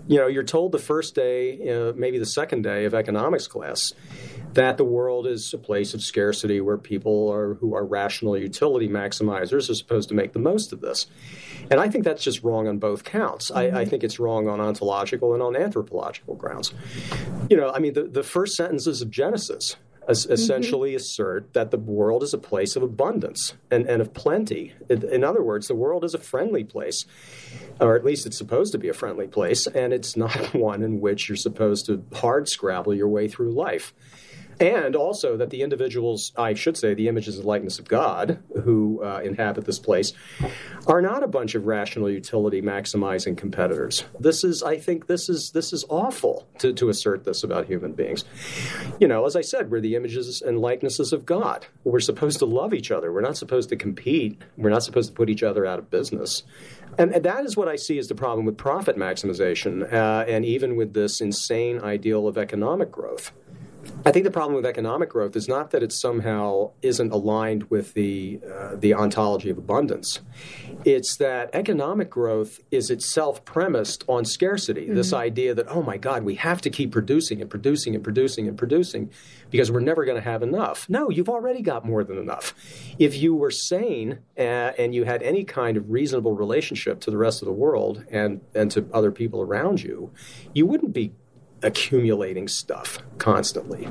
[0.07, 3.93] You know, you're told the first day, uh, maybe the second day of economics class,
[4.53, 8.87] that the world is a place of scarcity where people are who are rational utility
[8.87, 11.07] maximizers are supposed to make the most of this.
[11.69, 13.49] And I think that's just wrong on both counts.
[13.49, 13.75] Mm-hmm.
[13.75, 16.73] I, I, think it's wrong on ontological and on anthropological grounds.
[17.49, 19.77] You know, I mean, the, the first sentences of Genesis.
[20.09, 20.97] Essentially mm-hmm.
[20.97, 24.73] assert that the world is a place of abundance and, and of plenty.
[24.89, 27.05] In other words, the world is a friendly place,
[27.79, 30.99] or at least it's supposed to be a friendly place, and it's not one in
[30.99, 33.93] which you're supposed to hard scrabble your way through life
[34.61, 39.03] and also that the individuals, I should say, the images and likeness of God who
[39.03, 40.13] uh, inhabit this place,
[40.85, 44.03] are not a bunch of rational utility maximizing competitors.
[44.19, 47.93] This is, I think, this is this is awful to, to assert this about human
[47.93, 48.23] beings.
[48.99, 51.65] You know, as I said, we're the images and likenesses of God.
[51.83, 53.11] We're supposed to love each other.
[53.11, 54.39] We're not supposed to compete.
[54.57, 56.43] We're not supposed to put each other out of business.
[56.99, 60.45] And, and that is what I see as the problem with profit maximization, uh, and
[60.45, 63.31] even with this insane ideal of economic growth.
[64.03, 67.93] I think the problem with economic growth is not that it somehow isn't aligned with
[67.93, 70.21] the uh, the ontology of abundance.
[70.85, 74.85] It's that economic growth is itself premised on scarcity.
[74.85, 74.95] Mm-hmm.
[74.95, 78.47] This idea that oh my God, we have to keep producing and producing and producing
[78.47, 79.11] and producing
[79.51, 80.89] because we're never going to have enough.
[80.89, 82.55] No, you've already got more than enough.
[82.97, 87.17] If you were sane uh, and you had any kind of reasonable relationship to the
[87.17, 90.11] rest of the world and and to other people around you,
[90.53, 91.13] you wouldn't be
[91.63, 93.87] accumulating stuff constantly.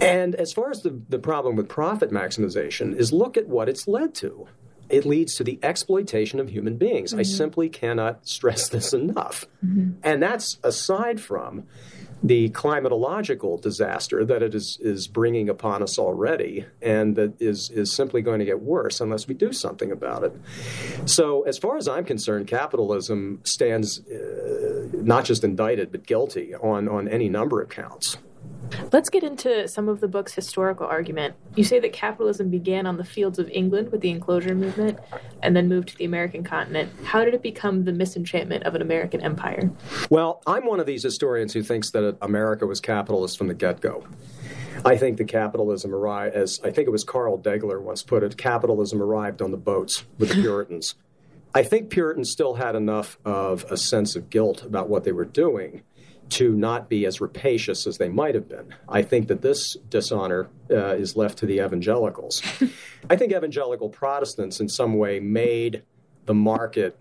[0.00, 3.86] And as far as the, the problem with profit maximization is look at what it's
[3.86, 4.48] led to.
[4.88, 7.10] It leads to the exploitation of human beings.
[7.10, 7.20] Mm-hmm.
[7.20, 9.46] I simply cannot stress this enough.
[9.64, 9.92] Mm-hmm.
[10.02, 11.64] And that's aside from
[12.22, 17.92] the climatological disaster that it is, is bringing upon us already and that is, is
[17.92, 20.32] simply going to get worse unless we do something about it.
[21.04, 26.88] So, as far as I'm concerned, capitalism stands uh, not just indicted but guilty on,
[26.88, 28.18] on any number of counts.
[28.92, 31.34] Let's get into some of the book's historical argument.
[31.56, 34.98] You say that capitalism began on the fields of England with the enclosure movement
[35.42, 36.90] and then moved to the American continent.
[37.04, 39.70] How did it become the misenchantment of an American empire?
[40.10, 43.80] Well, I'm one of these historians who thinks that America was capitalist from the get
[43.80, 44.04] go.
[44.84, 48.36] I think the capitalism arrived, as I think it was Carl Degler once put it,
[48.36, 50.94] capitalism arrived on the boats with the Puritans.
[51.54, 55.26] I think Puritans still had enough of a sense of guilt about what they were
[55.26, 55.82] doing
[56.32, 58.74] to not be as rapacious as they might have been.
[58.88, 62.42] I think that this dishonor uh, is left to the evangelicals.
[63.10, 65.82] I think evangelical Protestants, in some way, made
[66.24, 66.98] the market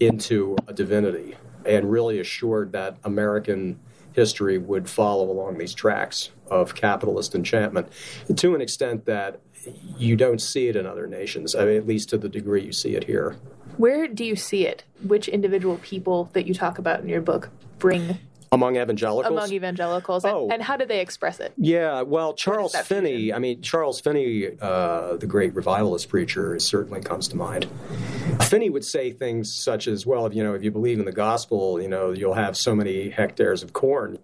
[0.00, 3.78] into a divinity and really assured that American
[4.12, 7.88] history would follow along these tracks of capitalist enchantment
[8.36, 9.40] to an extent that
[9.96, 12.72] you don't see it in other nations, I mean, at least to the degree you
[12.72, 13.36] see it here.
[13.76, 14.84] Where do you see it?
[15.02, 18.18] Which individual people that you talk about in your book bring
[18.54, 19.30] among evangelicals?
[19.30, 20.24] Among evangelicals.
[20.24, 20.44] Oh.
[20.44, 21.52] And, and, how do they express it?
[21.56, 27.28] Yeah, well, Charles Finney, I mean, Charles Finney, uh, the great revivalist preacher, certainly comes
[27.28, 27.68] to mind.
[28.42, 31.12] Finney would say things such as, well, if, you know, if you believe in the
[31.12, 34.18] gospel, you know, you'll have so many hectares of corn.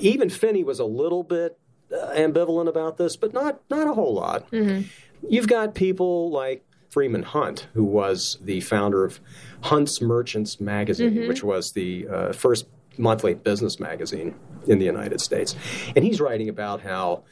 [0.00, 1.58] Even Finney was a little bit
[1.92, 4.50] uh, ambivalent about this, but not, not a whole lot.
[4.50, 4.88] Mm-hmm.
[5.28, 9.20] You've got people like Freeman Hunt, who was the founder of
[9.62, 11.28] Hunt's Merchants Magazine, mm-hmm.
[11.28, 12.66] which was the uh, first
[12.98, 14.34] monthly business magazine
[14.66, 15.54] in the United States.
[15.94, 17.24] And he's writing about how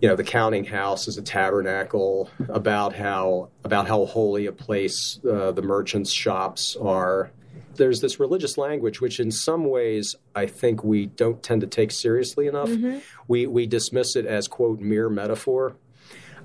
[0.00, 5.20] you know the counting house is a tabernacle about how about how holy a place
[5.24, 7.30] uh, the merchants shops are
[7.76, 11.90] there's this religious language which in some ways i think we don't tend to take
[11.90, 12.98] seriously enough mm-hmm.
[13.28, 15.76] we we dismiss it as quote mere metaphor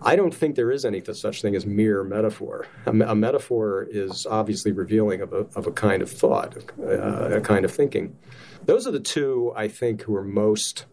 [0.02, 2.68] I don't think there is any such thing as mere metaphor.
[2.86, 7.42] A, a metaphor is obviously revealing of a, of a kind of thought, uh, a
[7.42, 8.16] kind of thinking.
[8.70, 10.86] Those are the two I think who are most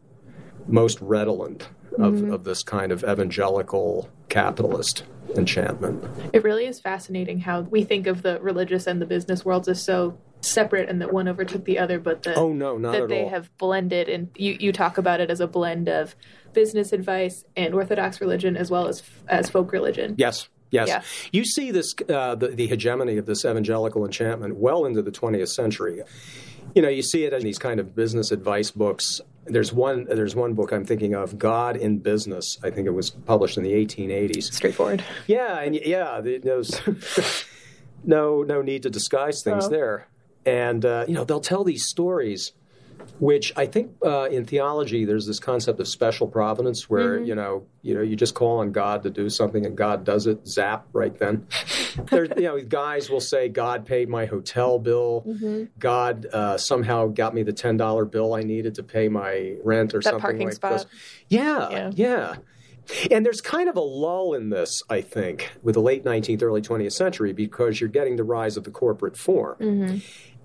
[0.66, 2.32] most redolent of, mm-hmm.
[2.32, 5.04] of this kind of evangelical capitalist
[5.36, 6.02] enchantment.
[6.32, 9.82] It really is fascinating how we think of the religious and the business worlds as
[9.82, 13.24] so separate and that one overtook the other, but that oh no, not that they
[13.24, 13.28] all.
[13.28, 14.08] have blended.
[14.08, 16.16] And you you talk about it as a blend of
[16.54, 20.14] business advice and Orthodox religion as well as as folk religion.
[20.16, 20.48] Yes.
[20.72, 21.02] Yes, yeah.
[21.30, 25.50] you see this uh, the, the hegemony of this evangelical enchantment well into the 20th
[25.50, 26.02] century.
[26.76, 29.22] You know, you see it in these kind of business advice books.
[29.46, 30.04] There's one.
[30.04, 32.58] There's one book I'm thinking of, God in Business.
[32.62, 34.52] I think it was published in the 1880s.
[34.52, 35.02] Straightforward.
[35.26, 36.78] Yeah, and yeah, there's
[38.04, 39.68] no no need to disguise things oh.
[39.70, 40.08] there.
[40.44, 42.52] And uh, you know, they'll tell these stories
[43.18, 47.26] which I think uh, in theology there's this concept of special providence where mm-hmm.
[47.26, 50.26] you know you know you just call on God to do something and God does
[50.26, 51.46] it zap right then.
[52.10, 55.64] There's you know guys will say God paid my hotel bill, mm-hmm.
[55.78, 59.94] God uh, somehow got me the ten dollar bill I needed to pay my rent
[59.94, 60.72] or that something parking like spot.
[60.72, 60.86] this.
[61.28, 62.36] Yeah, yeah, yeah.
[63.10, 66.62] And there's kind of a lull in this, I think, with the late 19th, early
[66.62, 69.56] 20th century because you're getting the rise of the corporate form.
[69.58, 69.98] Mm-hmm.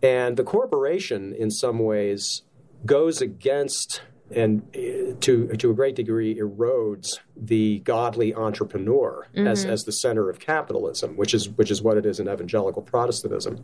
[0.03, 2.41] And the corporation, in some ways,
[2.85, 4.01] goes against
[4.35, 9.47] and uh, to to a great degree erodes the godly entrepreneur mm-hmm.
[9.47, 12.81] as, as the center of capitalism, which is which is what it is in evangelical
[12.81, 13.63] Protestantism.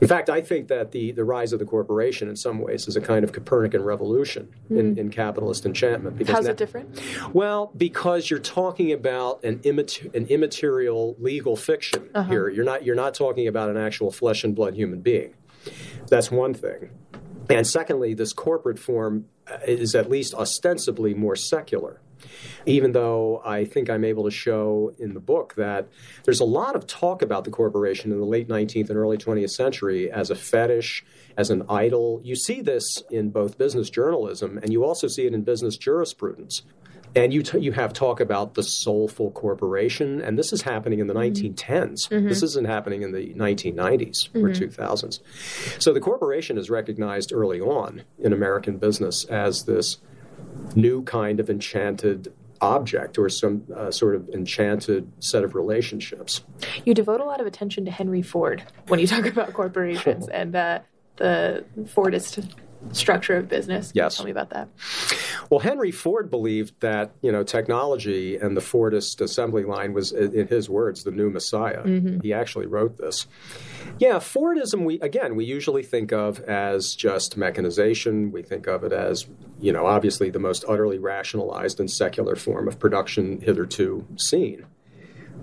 [0.00, 2.96] In fact, I think that the, the rise of the corporation in some ways is
[2.96, 4.78] a kind of Copernican revolution mm-hmm.
[4.78, 6.18] in, in capitalist enchantment.
[6.18, 7.00] Because How's now, it different?
[7.32, 12.28] Well, because you're talking about an, an immaterial legal fiction uh-huh.
[12.28, 12.48] here.
[12.48, 15.34] You're not you're not talking about an actual flesh and blood human being.
[16.08, 16.90] That's one thing.
[17.48, 22.00] And secondly, this corporate form uh, is at least ostensibly more secular.
[22.66, 25.88] Even though I think I'm able to show in the book that
[26.24, 29.50] there's a lot of talk about the corporation in the late 19th and early 20th
[29.50, 31.04] century as a fetish,
[31.36, 32.20] as an idol.
[32.24, 36.62] You see this in both business journalism and you also see it in business jurisprudence.
[37.18, 41.06] And you, t- you have talk about the soulful corporation, and this is happening in
[41.06, 41.54] the mm-hmm.
[41.54, 42.08] 1910s.
[42.08, 42.28] Mm-hmm.
[42.28, 44.44] This isn't happening in the 1990s mm-hmm.
[44.44, 45.20] or 2000s.
[45.82, 49.98] So the corporation is recognized early on in American business as this
[50.74, 56.44] new kind of enchanted object or some uh, sort of enchanted set of relationships.
[56.84, 60.54] You devote a lot of attention to Henry Ford when you talk about corporations and
[60.54, 60.80] uh,
[61.16, 62.48] the Fordist
[62.92, 63.92] structure of business.
[63.94, 64.16] Yes.
[64.16, 64.68] Tell me about that.
[65.50, 70.48] Well, Henry Ford believed that you know technology and the Fordist assembly line was, in
[70.48, 71.82] his words, the new Messiah.
[71.82, 72.20] Mm-hmm.
[72.20, 73.26] He actually wrote this.
[73.98, 74.84] Yeah, Fordism.
[74.84, 78.32] We again, we usually think of as just mechanization.
[78.32, 79.26] We think of it as
[79.60, 84.66] you know, obviously the most utterly rationalized and secular form of production hitherto seen.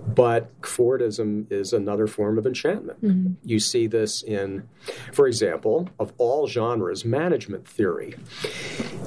[0.06, 3.02] But Fordism is another form of enchantment.
[3.02, 3.34] Mm-hmm.
[3.44, 4.68] You see this in,
[5.12, 8.14] for example, of all genres, management theory,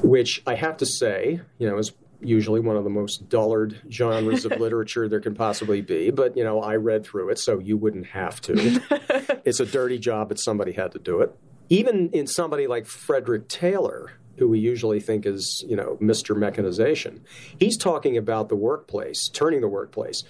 [0.03, 4.45] which I have to say, you know, is usually one of the most dullard genres
[4.45, 6.11] of literature there can possibly be.
[6.11, 8.81] But, you know, I read through it, so you wouldn't have to.
[9.45, 11.33] it's a dirty job, but somebody had to do it.
[11.69, 16.35] Even in somebody like Frederick Taylor, who we usually think is, you know, Mr.
[16.35, 17.23] Mechanization.
[17.59, 20.23] He's talking about the workplace, turning the workplace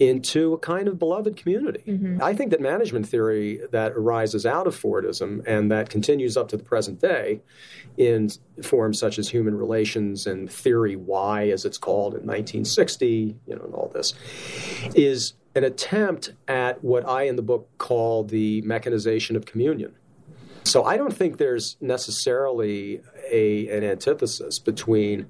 [0.00, 1.84] into a kind of beloved community.
[1.86, 2.20] Mm-hmm.
[2.20, 6.56] I think that management theory that arises out of Fordism and that continues up to
[6.56, 7.40] the present day
[7.96, 8.28] in
[8.62, 13.62] forms such as human relations and theory Y, as it's called in 1960, you know,
[13.62, 14.14] and all this,
[14.96, 19.94] is an attempt at what I in the book call the mechanization of communion.
[20.64, 23.02] So I don't think there's necessarily
[23.34, 25.26] a, an antithesis between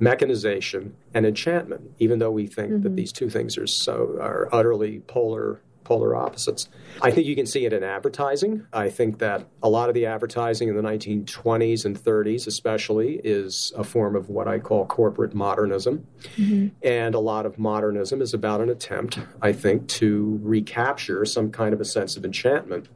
[0.00, 2.82] mechanization and enchantment, even though we think mm-hmm.
[2.82, 6.68] that these two things are so are utterly polar polar opposites.
[7.02, 8.66] I think you can see it in advertising.
[8.72, 13.72] I think that a lot of the advertising in the 1920s and 30s, especially, is
[13.76, 16.06] a form of what I call corporate modernism.
[16.36, 16.68] Mm-hmm.
[16.82, 21.74] And a lot of modernism is about an attempt, I think, to recapture some kind
[21.74, 22.88] of a sense of enchantment.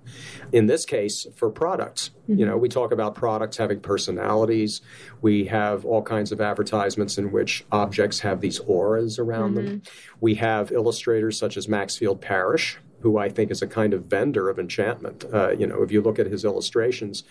[0.53, 2.11] In this case, for products.
[2.22, 2.40] Mm-hmm.
[2.40, 4.81] You know, we talk about products having personalities.
[5.20, 9.66] We have all kinds of advertisements in which objects have these auras around mm-hmm.
[9.66, 9.83] them.
[10.20, 14.49] We have illustrators such as Maxfield Parrish, who I think is a kind of vendor
[14.49, 15.25] of enchantment.
[15.33, 17.25] Uh, you know, if you look at his illustrations,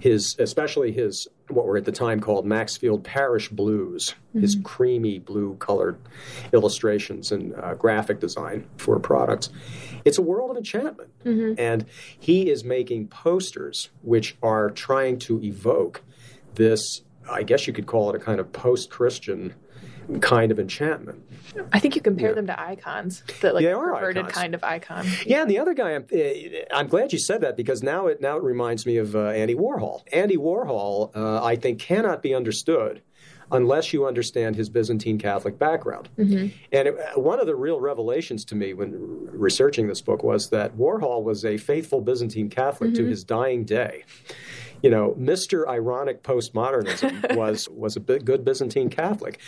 [0.00, 4.40] his especially his what were at the time called Maxfield Parrish blues, mm-hmm.
[4.40, 5.98] his creamy blue colored
[6.52, 9.50] illustrations and uh, graphic design for products.
[10.04, 11.54] It's a world of enchantment, mm-hmm.
[11.58, 11.86] and
[12.18, 16.02] he is making posters which are trying to evoke
[16.54, 17.02] this.
[17.30, 19.54] I guess you could call it a kind of post-Christian
[20.20, 21.22] kind of enchantment.
[21.72, 22.34] I think you compare yeah.
[22.34, 24.34] them to icons, that like yeah, perverted icons.
[24.34, 25.06] kind of icon.
[25.24, 28.20] Yeah, and the other guy, I'm, eh, I'm, glad you said that because now it
[28.20, 30.02] now it reminds me of uh, Andy Warhol.
[30.12, 33.02] Andy Warhol, uh, I think, cannot be understood
[33.52, 36.08] unless you understand his Byzantine Catholic background.
[36.18, 36.48] Mm-hmm.
[36.72, 38.92] And it, one of the real revelations to me when
[39.30, 43.04] researching this book was that Warhol was a faithful Byzantine Catholic mm-hmm.
[43.04, 44.04] to his dying day
[44.84, 45.66] you know, Mr.
[45.66, 49.40] Ironic postmodernism was was a good Byzantine Catholic.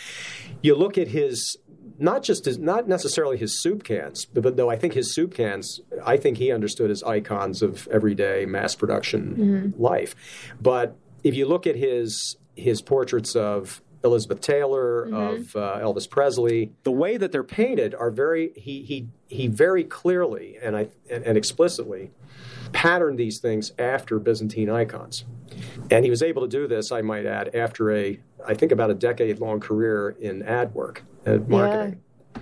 [0.63, 1.57] You look at his
[1.99, 5.79] not just his, not necessarily his soup cans, but, though I think his soup cans,
[6.03, 9.81] I think he understood as icons of everyday mass production mm-hmm.
[9.81, 10.15] life.
[10.59, 15.15] But if you look at his his portraits of Elizabeth Taylor, mm-hmm.
[15.15, 16.71] of uh, Elvis Presley.
[16.81, 21.23] The way that they're painted are very he he he very clearly and I and,
[21.23, 22.09] and explicitly
[22.73, 25.25] patterned these things after Byzantine icons.
[25.89, 28.89] And he was able to do this, I might add, after a, I think, about
[28.89, 32.01] a decade long career in ad work and marketing.
[32.35, 32.41] Yeah.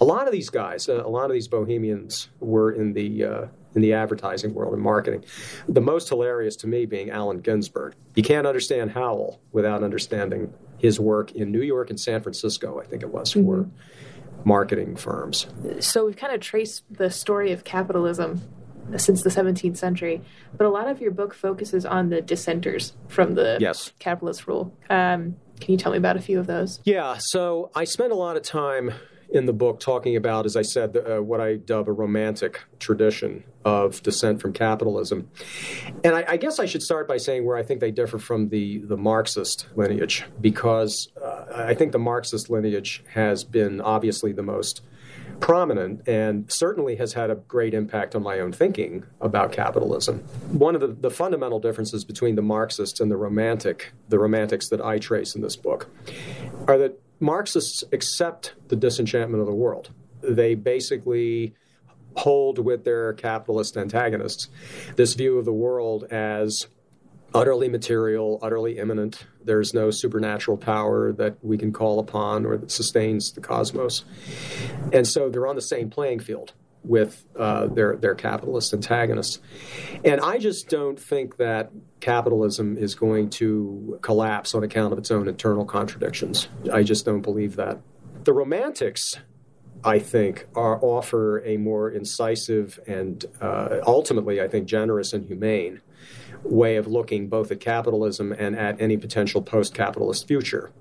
[0.00, 3.46] A lot of these guys, uh, a lot of these bohemians were in the uh,
[3.74, 5.24] in the advertising world and marketing.
[5.68, 7.94] The most hilarious to me being Allen Ginsberg.
[8.14, 12.80] You can't understand Howl without understanding his work in New York and San Francisco.
[12.80, 14.48] I think it was for mm-hmm.
[14.48, 15.46] marketing firms.
[15.80, 18.42] So we've kind of traced the story of capitalism
[18.96, 20.22] since the 17th century.
[20.56, 23.92] But a lot of your book focuses on the dissenters from the yes.
[23.98, 24.76] capitalist rule.
[24.90, 26.80] Um, can you tell me about a few of those?
[26.84, 28.92] Yeah, so I spent a lot of time
[29.32, 33.44] in the book talking about, as I said, uh, what I dub a romantic tradition
[33.64, 35.30] of dissent from capitalism.
[36.04, 38.50] And I, I, guess I should start by saying where I think they differ from
[38.50, 44.42] the, the Marxist lineage, because uh, I think the Marxist lineage has been obviously the
[44.42, 44.82] most
[45.42, 50.20] prominent and certainly has had a great impact on my own thinking about capitalism.
[50.52, 54.80] One of the, the fundamental differences between the Marxists and the romantic, the romantics that
[54.80, 55.90] I trace in this book,
[56.68, 59.90] are that Marxists accept the disenchantment of the world.
[60.22, 61.54] They basically
[62.16, 64.48] hold with their capitalist antagonists
[64.94, 66.68] this view of the world as
[67.34, 69.26] utterly material, utterly immanent.
[69.44, 74.04] There's no supernatural power that we can call upon or that sustains the cosmos.
[74.92, 76.52] And so they're on the same playing field
[76.84, 79.40] with uh, their their capitalist antagonists.
[80.04, 85.10] And I just don't think that capitalism is going to collapse on account of its
[85.10, 86.48] own internal contradictions.
[86.72, 87.80] I just don't believe that.
[88.24, 89.18] The romantics
[89.84, 95.80] I think, are, offer a more incisive and uh, ultimately, I think, generous and humane
[96.44, 100.72] way of looking both at capitalism and at any potential post-capitalist future.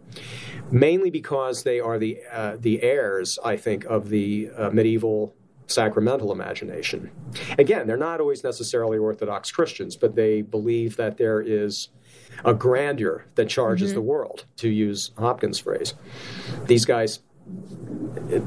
[0.72, 5.36] Mainly because they are the uh, the heirs, I think, of the uh, medieval
[5.68, 7.12] sacramental imagination.
[7.58, 11.90] Again, they're not always necessarily Orthodox Christians, but they believe that there is
[12.44, 13.96] a grandeur that charges mm-hmm.
[13.96, 15.94] the world, to use Hopkins' phrase.
[16.66, 17.20] These guys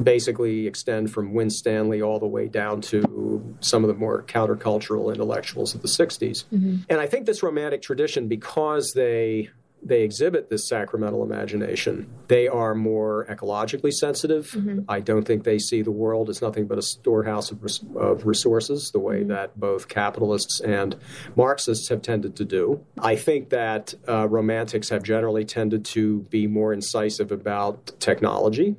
[0.03, 5.75] basically extend from Winstanley all the way down to some of the more countercultural intellectuals
[5.75, 6.45] of the 60s.
[6.47, 6.77] Mm-hmm.
[6.89, 9.51] And I think this romantic tradition, because they
[9.85, 12.11] they exhibit this sacramental imagination.
[12.29, 14.51] They are more ecologically sensitive.
[14.53, 14.81] Mm-hmm.
[14.89, 18.27] I don't think they see the world as nothing but a storehouse of, res- of
[18.27, 20.97] resources, the way that both capitalists and
[21.37, 22.85] Marxists have tended to do.
[22.99, 28.77] I think that uh, romantics have generally tended to be more incisive about technology.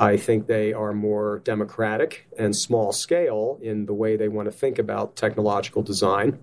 [0.00, 4.50] I think they are more democratic and small scale in the way they want to
[4.50, 6.38] think about technological design.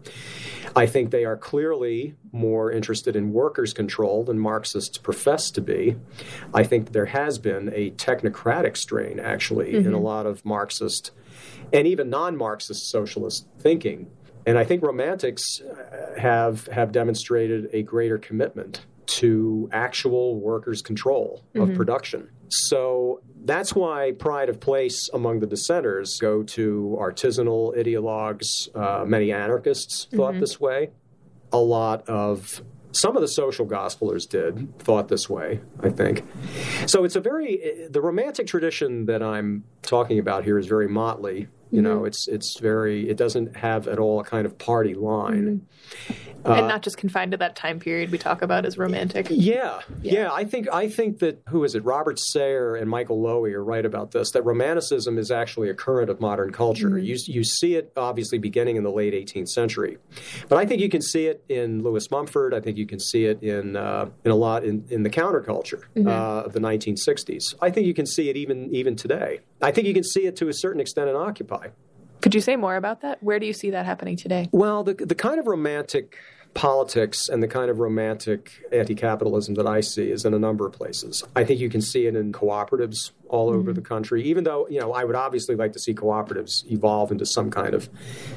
[0.76, 5.96] I think they are clearly more interested in workers' control than Marxists profess to be.
[6.54, 11.10] I think there has been a technocratic strain, actually, in a lot of Marxist
[11.74, 14.12] and even non Marxist socialist thinking.
[14.46, 21.44] And I think romantics uh, have, have demonstrated a greater commitment to actual workers' control
[21.56, 22.30] of production.
[22.50, 28.70] So that's why pride of place among the dissenters go to artisanal ideologues.
[28.76, 30.92] Uh, many anarchists thought this way.
[31.52, 36.24] A lot of some of the social gospelers did thought this way, I think.
[36.88, 41.48] So it's a very the romantic tradition that I'm talking about here is very motley.
[41.72, 45.68] You know, it's it's very it doesn't have at all a kind of party line.
[46.46, 49.28] and not just confined to that time period we talk about as romantic.
[49.30, 51.84] Yeah, yeah, I think I think that who is it?
[51.84, 54.32] Robert Sayre and Michael Lowy are right about this.
[54.32, 56.98] That romanticism is actually a current of modern culture.
[56.98, 59.98] You you see it obviously beginning in the late 18th century,
[60.48, 62.54] but I think you can see it in Lewis Mumford.
[62.54, 65.84] I think you can see it in uh, in a lot in, in the counterculture
[65.98, 67.56] uh, of the 1960s.
[67.62, 69.42] I think you can see it even even today.
[69.62, 71.70] I think you can see it to a certain extent in Occupy.
[72.22, 73.22] Could you say more about that?
[73.22, 74.50] Where do you see that happening today?
[74.52, 76.18] Well, the the kind of romantic
[76.58, 80.74] politics and the kind of romantic anti-capitalism that I see is in a number of
[80.74, 81.24] places.
[81.36, 84.24] I think you can see it in cooperatives all over the country.
[84.24, 87.76] Even though you know, I would obviously like to see cooperatives evolve into some kind
[87.76, 87.92] of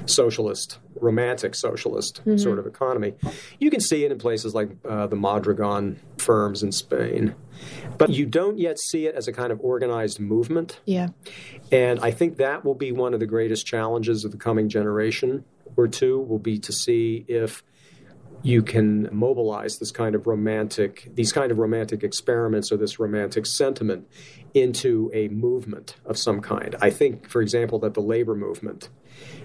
[0.04, 3.14] socialist, romantic socialist sort of economy.
[3.58, 7.34] You can see it in places like uh, the Mondragon firms in Spain,
[7.96, 10.78] but you don't yet see it as a kind of organized movement.
[10.84, 11.08] Yeah.
[11.72, 15.46] And I think that will be one of the greatest challenges of the coming generation
[15.76, 17.62] or two will be to see if
[18.43, 23.47] you can mobilize this kind of romantic these kind of romantic experiments or this romantic
[23.47, 24.09] sentiment
[24.55, 26.74] into a movement of some kind.
[26.80, 28.88] I think, for example, that the labor movement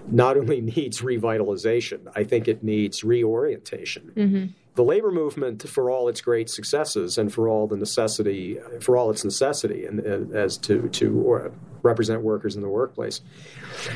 [0.08, 4.12] not only needs revitalization, I think it needs reorientation.
[4.16, 4.46] Mm-hmm.
[4.74, 9.10] The labor movement, for all its great successes and for all the necessity, for all
[9.10, 13.22] its necessity, and, and as to to or represent workers in the workplace,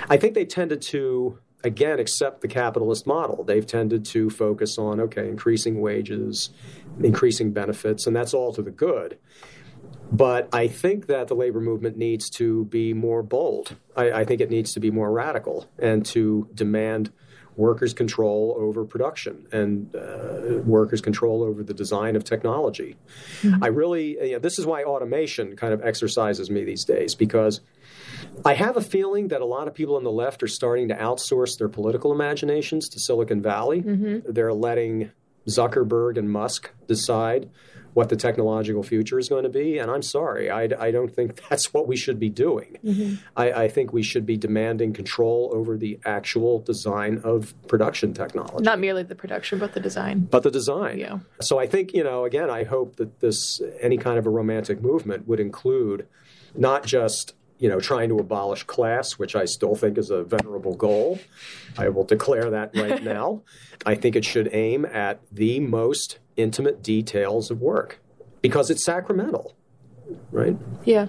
[0.08, 3.44] I think they tended to again accept the capitalist model.
[3.44, 6.50] They've tended to focus on okay, increasing wages,
[7.02, 9.18] increasing benefits, and that's all to the good.
[10.12, 13.76] But I think that the labor movement needs to be more bold.
[13.96, 17.12] I, I think it needs to be more radical and to demand
[17.56, 22.96] workers' control over production and uh, workers' control over the design of technology.
[23.62, 27.60] I really, you know, this is why automation kind of exercises me these days because
[28.44, 30.94] I have a feeling that a lot of people on the left are starting to
[30.94, 33.82] outsource their political imaginations to Silicon Valley.
[33.82, 34.32] Mm-hmm.
[34.32, 35.10] They're letting
[35.46, 37.50] Zuckerberg and Musk decide
[37.92, 39.78] what the technological future is going to be.
[39.78, 42.78] And I'm sorry, I, I don't think that's what we should be doing.
[42.84, 43.16] Mm-hmm.
[43.36, 48.62] I, I think we should be demanding control over the actual design of production technology.
[48.62, 50.20] Not merely the production, but the design.
[50.30, 50.98] but the design.
[50.98, 51.18] Yeah.
[51.40, 54.80] So I think, you know, again, I hope that this, any kind of a romantic
[54.80, 56.06] movement would include
[56.54, 60.74] not just, you know, trying to abolish class, which I still think is a venerable
[60.74, 61.20] goal.
[61.78, 63.42] I will declare that right now.
[63.86, 68.00] I think it should aim at the most intimate details of work
[68.40, 69.54] because it's sacramental,
[70.32, 70.56] right?
[70.84, 71.08] Yeah.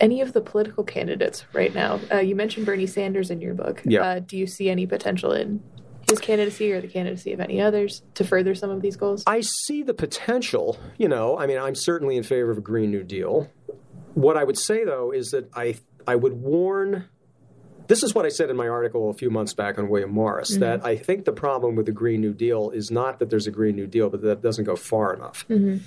[0.00, 1.98] Any of the political candidates right now?
[2.12, 3.82] Uh, you mentioned Bernie Sanders in your book.
[3.84, 4.02] Yeah.
[4.02, 5.60] Uh, do you see any potential in
[6.08, 9.24] his candidacy or the candidacy of any others to further some of these goals?
[9.26, 10.78] I see the potential.
[10.96, 13.50] You know, I mean, I'm certainly in favor of a Green New Deal.
[14.20, 17.06] What I would say, though, is that I I would warn.
[17.86, 20.56] This is what I said in my article a few months back on William Morris
[20.58, 20.86] that mm-hmm.
[20.86, 23.74] I think the problem with the Green New Deal is not that there's a Green
[23.74, 25.44] New Deal, but that it doesn't go far enough.
[25.48, 25.78] Mm-hmm.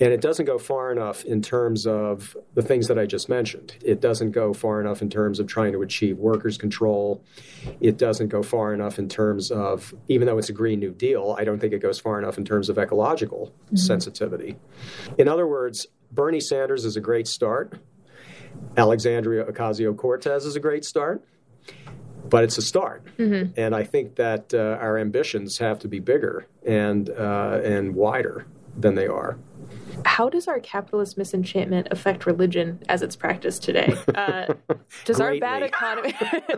[0.00, 3.76] And it doesn't go far enough in terms of the things that I just mentioned.
[3.84, 7.22] It doesn't go far enough in terms of trying to achieve workers' control.
[7.80, 11.36] It doesn't go far enough in terms of, even though it's a Green New Deal,
[11.38, 13.76] I don't think it goes far enough in terms of ecological mm-hmm.
[13.76, 14.56] sensitivity.
[15.18, 17.78] In other words, Bernie Sanders is a great start.
[18.76, 21.24] Alexandria Ocasio Cortez is a great start,
[22.28, 23.02] but it's a start.
[23.56, 28.46] And I think that uh, our ambitions have to be bigger and, uh, and wider
[28.76, 29.38] than they are.
[30.04, 33.94] How does our capitalist misenchantment affect religion as it's practiced today?
[34.14, 34.52] Uh,
[35.04, 36.14] does our bad economy?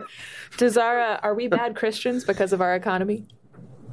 [0.57, 3.27] does our uh, are we bad Christians because of our economy?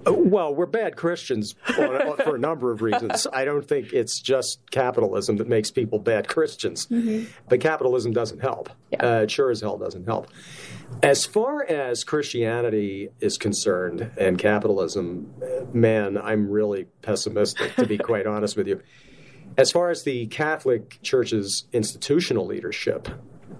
[0.04, 3.26] Well, we're bad Christians on, for a number of reasons.
[3.32, 6.86] I don't think it's just capitalism that makes people bad Christians.
[6.86, 7.30] Mm-hmm.
[7.48, 8.70] But capitalism doesn't help.
[8.90, 9.04] Yeah.
[9.04, 10.28] Uh, it sure as hell doesn't help.
[11.02, 15.32] As far as Christianity is concerned and capitalism,
[15.72, 18.82] man, I'm really pessimistic, to be quite honest with you.
[19.56, 23.08] As far as the Catholic Church's institutional leadership,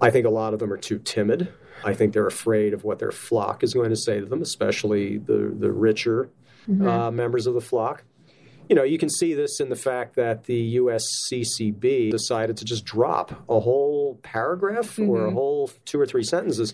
[0.01, 1.53] I think a lot of them are too timid.
[1.83, 5.17] I think they're afraid of what their flock is going to say to them, especially
[5.17, 6.29] the, the richer
[6.69, 6.87] mm-hmm.
[6.87, 8.03] uh, members of the flock.
[8.69, 12.85] You know, you can see this in the fact that the USCCB decided to just
[12.85, 15.09] drop a whole paragraph mm-hmm.
[15.09, 16.73] or a whole two or three sentences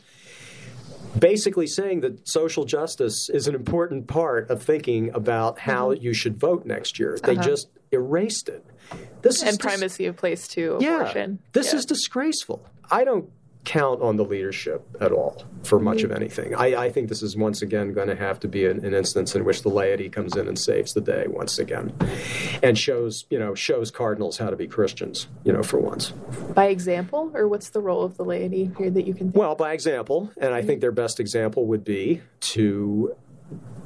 [1.17, 6.03] basically saying that social justice is an important part of thinking about how mm-hmm.
[6.03, 7.17] you should vote next year.
[7.23, 7.43] They uh-huh.
[7.43, 8.65] just erased it.
[9.21, 11.39] This and primacy dis- of place to abortion.
[11.41, 11.79] Yeah, this yeah.
[11.79, 12.65] is disgraceful.
[12.91, 13.29] I don't
[13.65, 16.55] count on the leadership at all for much of anything.
[16.55, 19.35] I, I think this is once again going to have to be an, an, instance
[19.35, 21.93] in which the laity comes in and saves the day once again,
[22.63, 25.27] and shows you know shows cardinals how to be Christians.
[25.43, 26.11] You know, for once.
[26.53, 29.31] By example, or what's the role of the laity here that you can?
[29.33, 33.15] well, by example, and I think their best example would be to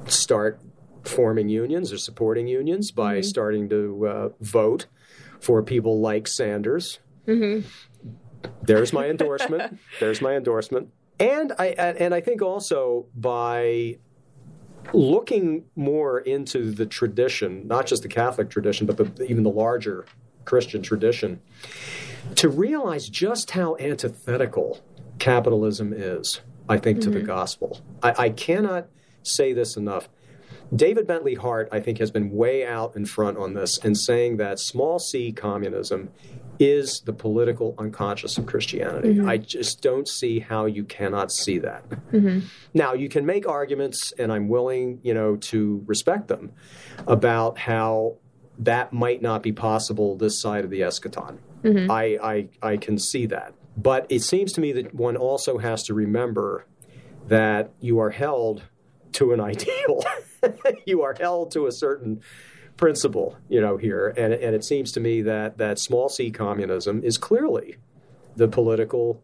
[0.05, 0.61] start
[1.03, 3.23] forming unions or supporting unions by mm-hmm.
[3.23, 4.85] starting to uh, vote
[5.39, 6.99] for people like Sanders.
[7.27, 7.67] Mm-hmm
[8.63, 9.79] there's my endorsement.
[9.99, 10.89] There's my endorsement.
[11.19, 13.97] And I and I think also by
[14.93, 20.05] looking more into the tradition, not just the Catholic tradition, but the, even the larger
[20.45, 21.39] Christian tradition,
[22.35, 24.81] to realize just how antithetical
[25.19, 27.03] capitalism is, I think, mm-hmm.
[27.03, 27.27] to the mm-hmm.
[27.27, 27.81] gospel.
[28.01, 28.87] I, I cannot
[29.21, 30.09] say this enough.
[30.75, 34.37] David Bentley Hart, I think, has been way out in front on this in saying
[34.37, 36.09] that small c communism
[36.59, 39.15] is the political unconscious of Christianity.
[39.15, 39.29] Mm-hmm.
[39.29, 41.89] I just don't see how you cannot see that.
[42.11, 42.39] Mm-hmm.
[42.73, 46.51] Now, you can make arguments, and I'm willing, you know, to respect them
[47.07, 48.17] about how
[48.59, 51.39] that might not be possible this side of the eschaton.
[51.63, 51.89] Mm-hmm.
[51.89, 53.53] I, I, I can see that.
[53.75, 56.65] But it seems to me that one also has to remember
[57.27, 58.63] that you are held
[59.13, 60.03] to an ideal.
[60.85, 62.21] you are held to a certain
[62.77, 64.13] principle, you know, here.
[64.17, 67.77] And, and it seems to me that, that small c communism is clearly
[68.35, 69.23] the political,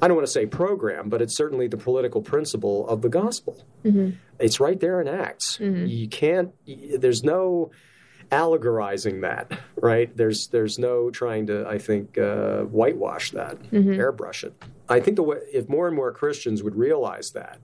[0.00, 3.64] I don't want to say program, but it's certainly the political principle of the gospel.
[3.84, 4.16] Mm-hmm.
[4.38, 5.58] It's right there in Acts.
[5.58, 5.86] Mm-hmm.
[5.86, 6.54] You can't,
[7.00, 7.70] there's no
[8.32, 10.16] allegorizing that, right?
[10.16, 13.90] There's there's no trying to, I think, uh, whitewash that, mm-hmm.
[13.90, 14.54] airbrush it.
[14.88, 17.58] I think the way, if more and more Christians would realize that,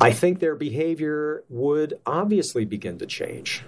[0.00, 3.62] I think their behavior would obviously begin to change.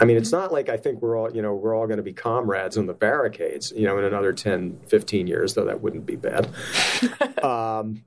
[0.00, 2.02] I mean, it's not like I think we're all, you know, we're all going to
[2.02, 6.04] be comrades on the barricades, you know, in another 10, 15 years, though that wouldn't
[6.04, 6.48] be bad.
[7.44, 8.02] um,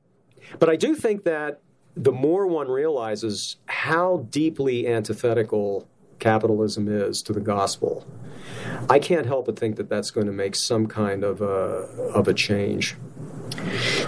[0.59, 1.61] but I do think that
[1.95, 5.87] the more one realizes how deeply antithetical
[6.19, 8.05] capitalism is to the gospel,
[8.89, 11.45] I can't help but think that that's going to make some kind of a,
[12.13, 12.95] of a change.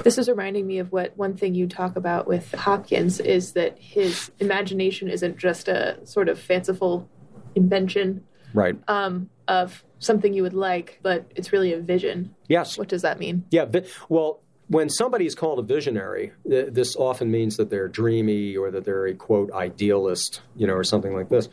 [0.04, 3.78] This is reminding me of what one thing you talk about with Hopkins is that
[3.80, 7.10] his imagination isn't just a sort of fanciful
[7.56, 8.24] invention
[8.54, 12.36] right um, of something you would like, but it's really a vision.
[12.48, 12.78] Yes.
[12.78, 13.46] What does that mean?
[13.52, 13.66] Yeah.
[14.10, 18.86] Well, when somebody is called a visionary, this often means that they're dreamy or that
[18.86, 21.50] they're a quote idealist, you know, or something like this.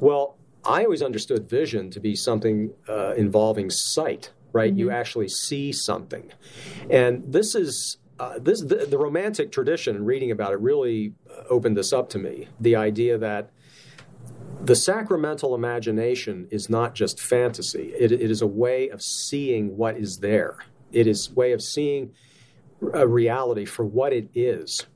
[0.00, 4.70] Well, I always understood vision to be something uh, involving sight right?
[4.70, 4.80] Mm-hmm.
[4.80, 6.30] You actually see something.
[6.90, 11.44] And this is uh, this the, the, romantic tradition and reading about it really uh,
[11.48, 12.48] opened this up to me.
[12.58, 13.50] The idea that
[14.60, 19.96] the sacramental imagination is not just fantasy; it, it is a way of seeing what
[19.96, 20.58] is there.
[20.90, 22.12] It is a way of seeing
[22.92, 24.86] a reality for what it is,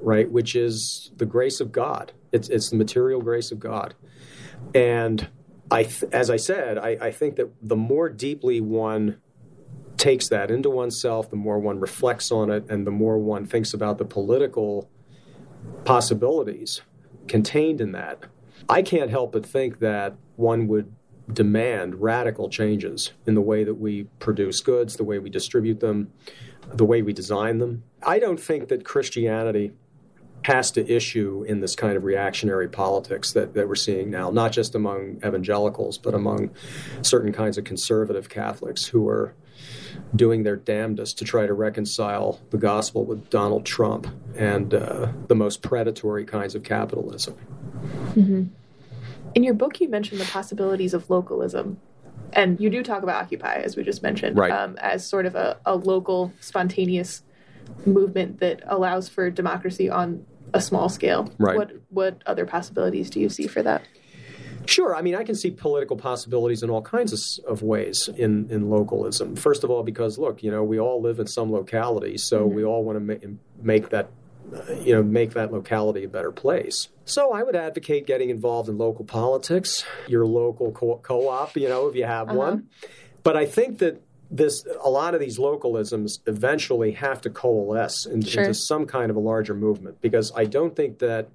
[0.00, 0.28] right?
[0.28, 2.12] Which is the grace of God.
[2.32, 3.94] It's it's the material grace of God,
[4.74, 5.28] and
[5.72, 9.20] I th- as I said, I, I think that the more deeply one
[9.96, 13.72] takes that into oneself, the more one reflects on it, and the more one thinks
[13.72, 14.90] about the political
[15.84, 16.82] possibilities
[17.28, 18.24] contained in that,
[18.68, 20.92] I can't help but think that one would
[21.32, 26.12] demand radical changes in the way that we produce goods, the way we distribute them,
[26.72, 27.84] the way we design them.
[28.02, 29.72] I don't think that Christianity
[30.44, 34.52] has to issue in this kind of reactionary politics that, that we're seeing now, not
[34.52, 36.50] just among evangelicals, but among
[37.02, 39.34] certain kinds of conservative Catholics who are
[40.14, 45.34] doing their damnedest to try to reconcile the gospel with Donald Trump and uh, the
[45.34, 47.34] most predatory kinds of capitalism.
[48.14, 48.44] Mm-hmm.
[49.34, 51.80] In your book, you mentioned the possibilities of localism.
[52.34, 54.50] And you do talk about Occupy, as we just mentioned, right.
[54.50, 57.22] um, as sort of a, a local, spontaneous
[57.84, 60.24] movement that allows for democracy on
[60.54, 61.32] a small scale.
[61.38, 61.56] Right.
[61.56, 63.82] What what other possibilities do you see for that?
[64.66, 64.94] Sure.
[64.94, 68.70] I mean, I can see political possibilities in all kinds of, of ways in, in
[68.70, 69.34] localism.
[69.34, 72.54] First of all, because look, you know, we all live in some locality, so mm-hmm.
[72.54, 74.10] we all want to ma- make that,
[74.54, 76.88] uh, you know, make that locality a better place.
[77.04, 81.88] So I would advocate getting involved in local politics, your local co- co-op, you know,
[81.88, 82.38] if you have uh-huh.
[82.38, 82.68] one.
[83.24, 84.00] But I think that
[84.32, 88.42] this a lot of these localisms eventually have to coalesce into, sure.
[88.42, 91.28] into some kind of a larger movement because I don't think that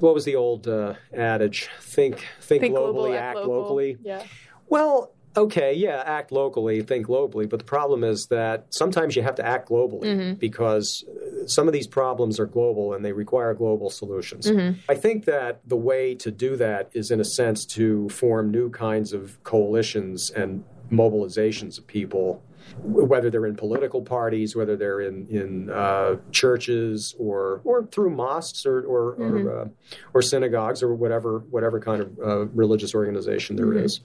[0.00, 1.68] what was the old uh, adage?
[1.80, 3.98] Think, think, think globally, global, act, act locally.
[4.02, 4.22] Yeah.
[4.68, 9.34] Well, okay, yeah, act locally, think globally, but the problem is that sometimes you have
[9.36, 10.34] to act globally mm-hmm.
[10.34, 14.50] because uh, some of these problems are global and they require global solutions.
[14.50, 14.80] Mm-hmm.
[14.88, 18.70] I think that the way to do that is, in a sense, to form new
[18.70, 22.42] kinds of coalitions and mobilizations of people
[22.82, 28.66] whether they're in political parties, whether they're in in uh, churches or or through mosques
[28.66, 29.48] or or, mm-hmm.
[29.48, 29.68] or, uh,
[30.14, 33.84] or, synagogues or whatever whatever kind of uh, religious organization there mm-hmm.
[33.84, 34.00] is.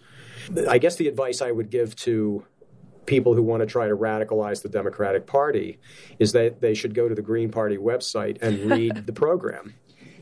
[0.67, 2.45] I guess the advice I would give to
[3.05, 5.80] people who want to try to radicalize the Democratic Party
[6.19, 9.73] is that they should go to the Green Party website and read the program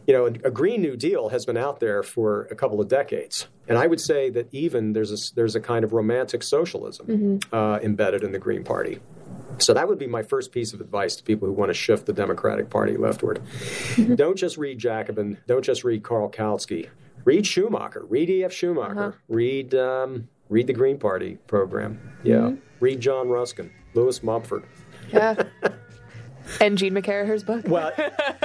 [0.07, 3.47] you know, a, Green New Deal has been out there for a couple of decades,
[3.67, 7.55] and I would say that even there's a there's a kind of romantic socialism mm-hmm.
[7.55, 8.99] uh, embedded in the Green Party.
[9.59, 12.05] So that would be my first piece of advice to people who want to shift
[12.05, 13.41] the Democratic Party leftward.
[13.95, 14.15] Mm-hmm.
[14.15, 15.39] Don't just read Jacobin.
[15.47, 16.89] Don't just read Karl Kautsky.
[17.25, 18.05] Read Schumacher.
[18.07, 18.53] Read E.F.
[18.53, 18.99] Schumacher.
[18.99, 19.17] Uh-huh.
[19.27, 21.99] Read um, read the Green Party program.
[22.23, 22.35] Yeah.
[22.35, 22.55] Mm-hmm.
[22.79, 23.71] Read John Ruskin.
[23.93, 24.63] Lewis Mumford.
[25.11, 25.43] Yeah.
[26.61, 27.67] and Gene McCarraher's book.
[27.67, 27.91] Well,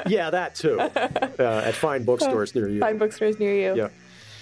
[0.07, 0.81] yeah, that too.
[1.39, 2.79] Uh, at fine bookstores near you.
[2.81, 3.77] Fine bookstores near you.
[3.77, 3.89] Yeah.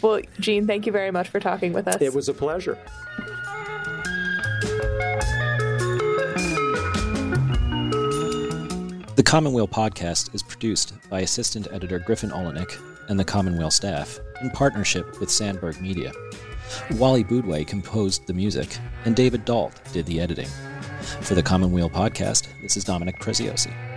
[0.02, 2.00] Well, Gene, thank you very much for talking with us.
[2.00, 2.78] It was a pleasure.
[9.16, 14.50] The Commonweal podcast is produced by assistant editor Griffin Oleynick and the Commonweal staff in
[14.50, 16.12] partnership with Sandberg Media.
[16.92, 20.48] Wally Boudway composed the music, and David Dault did the editing.
[21.20, 23.89] For the Commonweal podcast, this is Dominic Preziosi.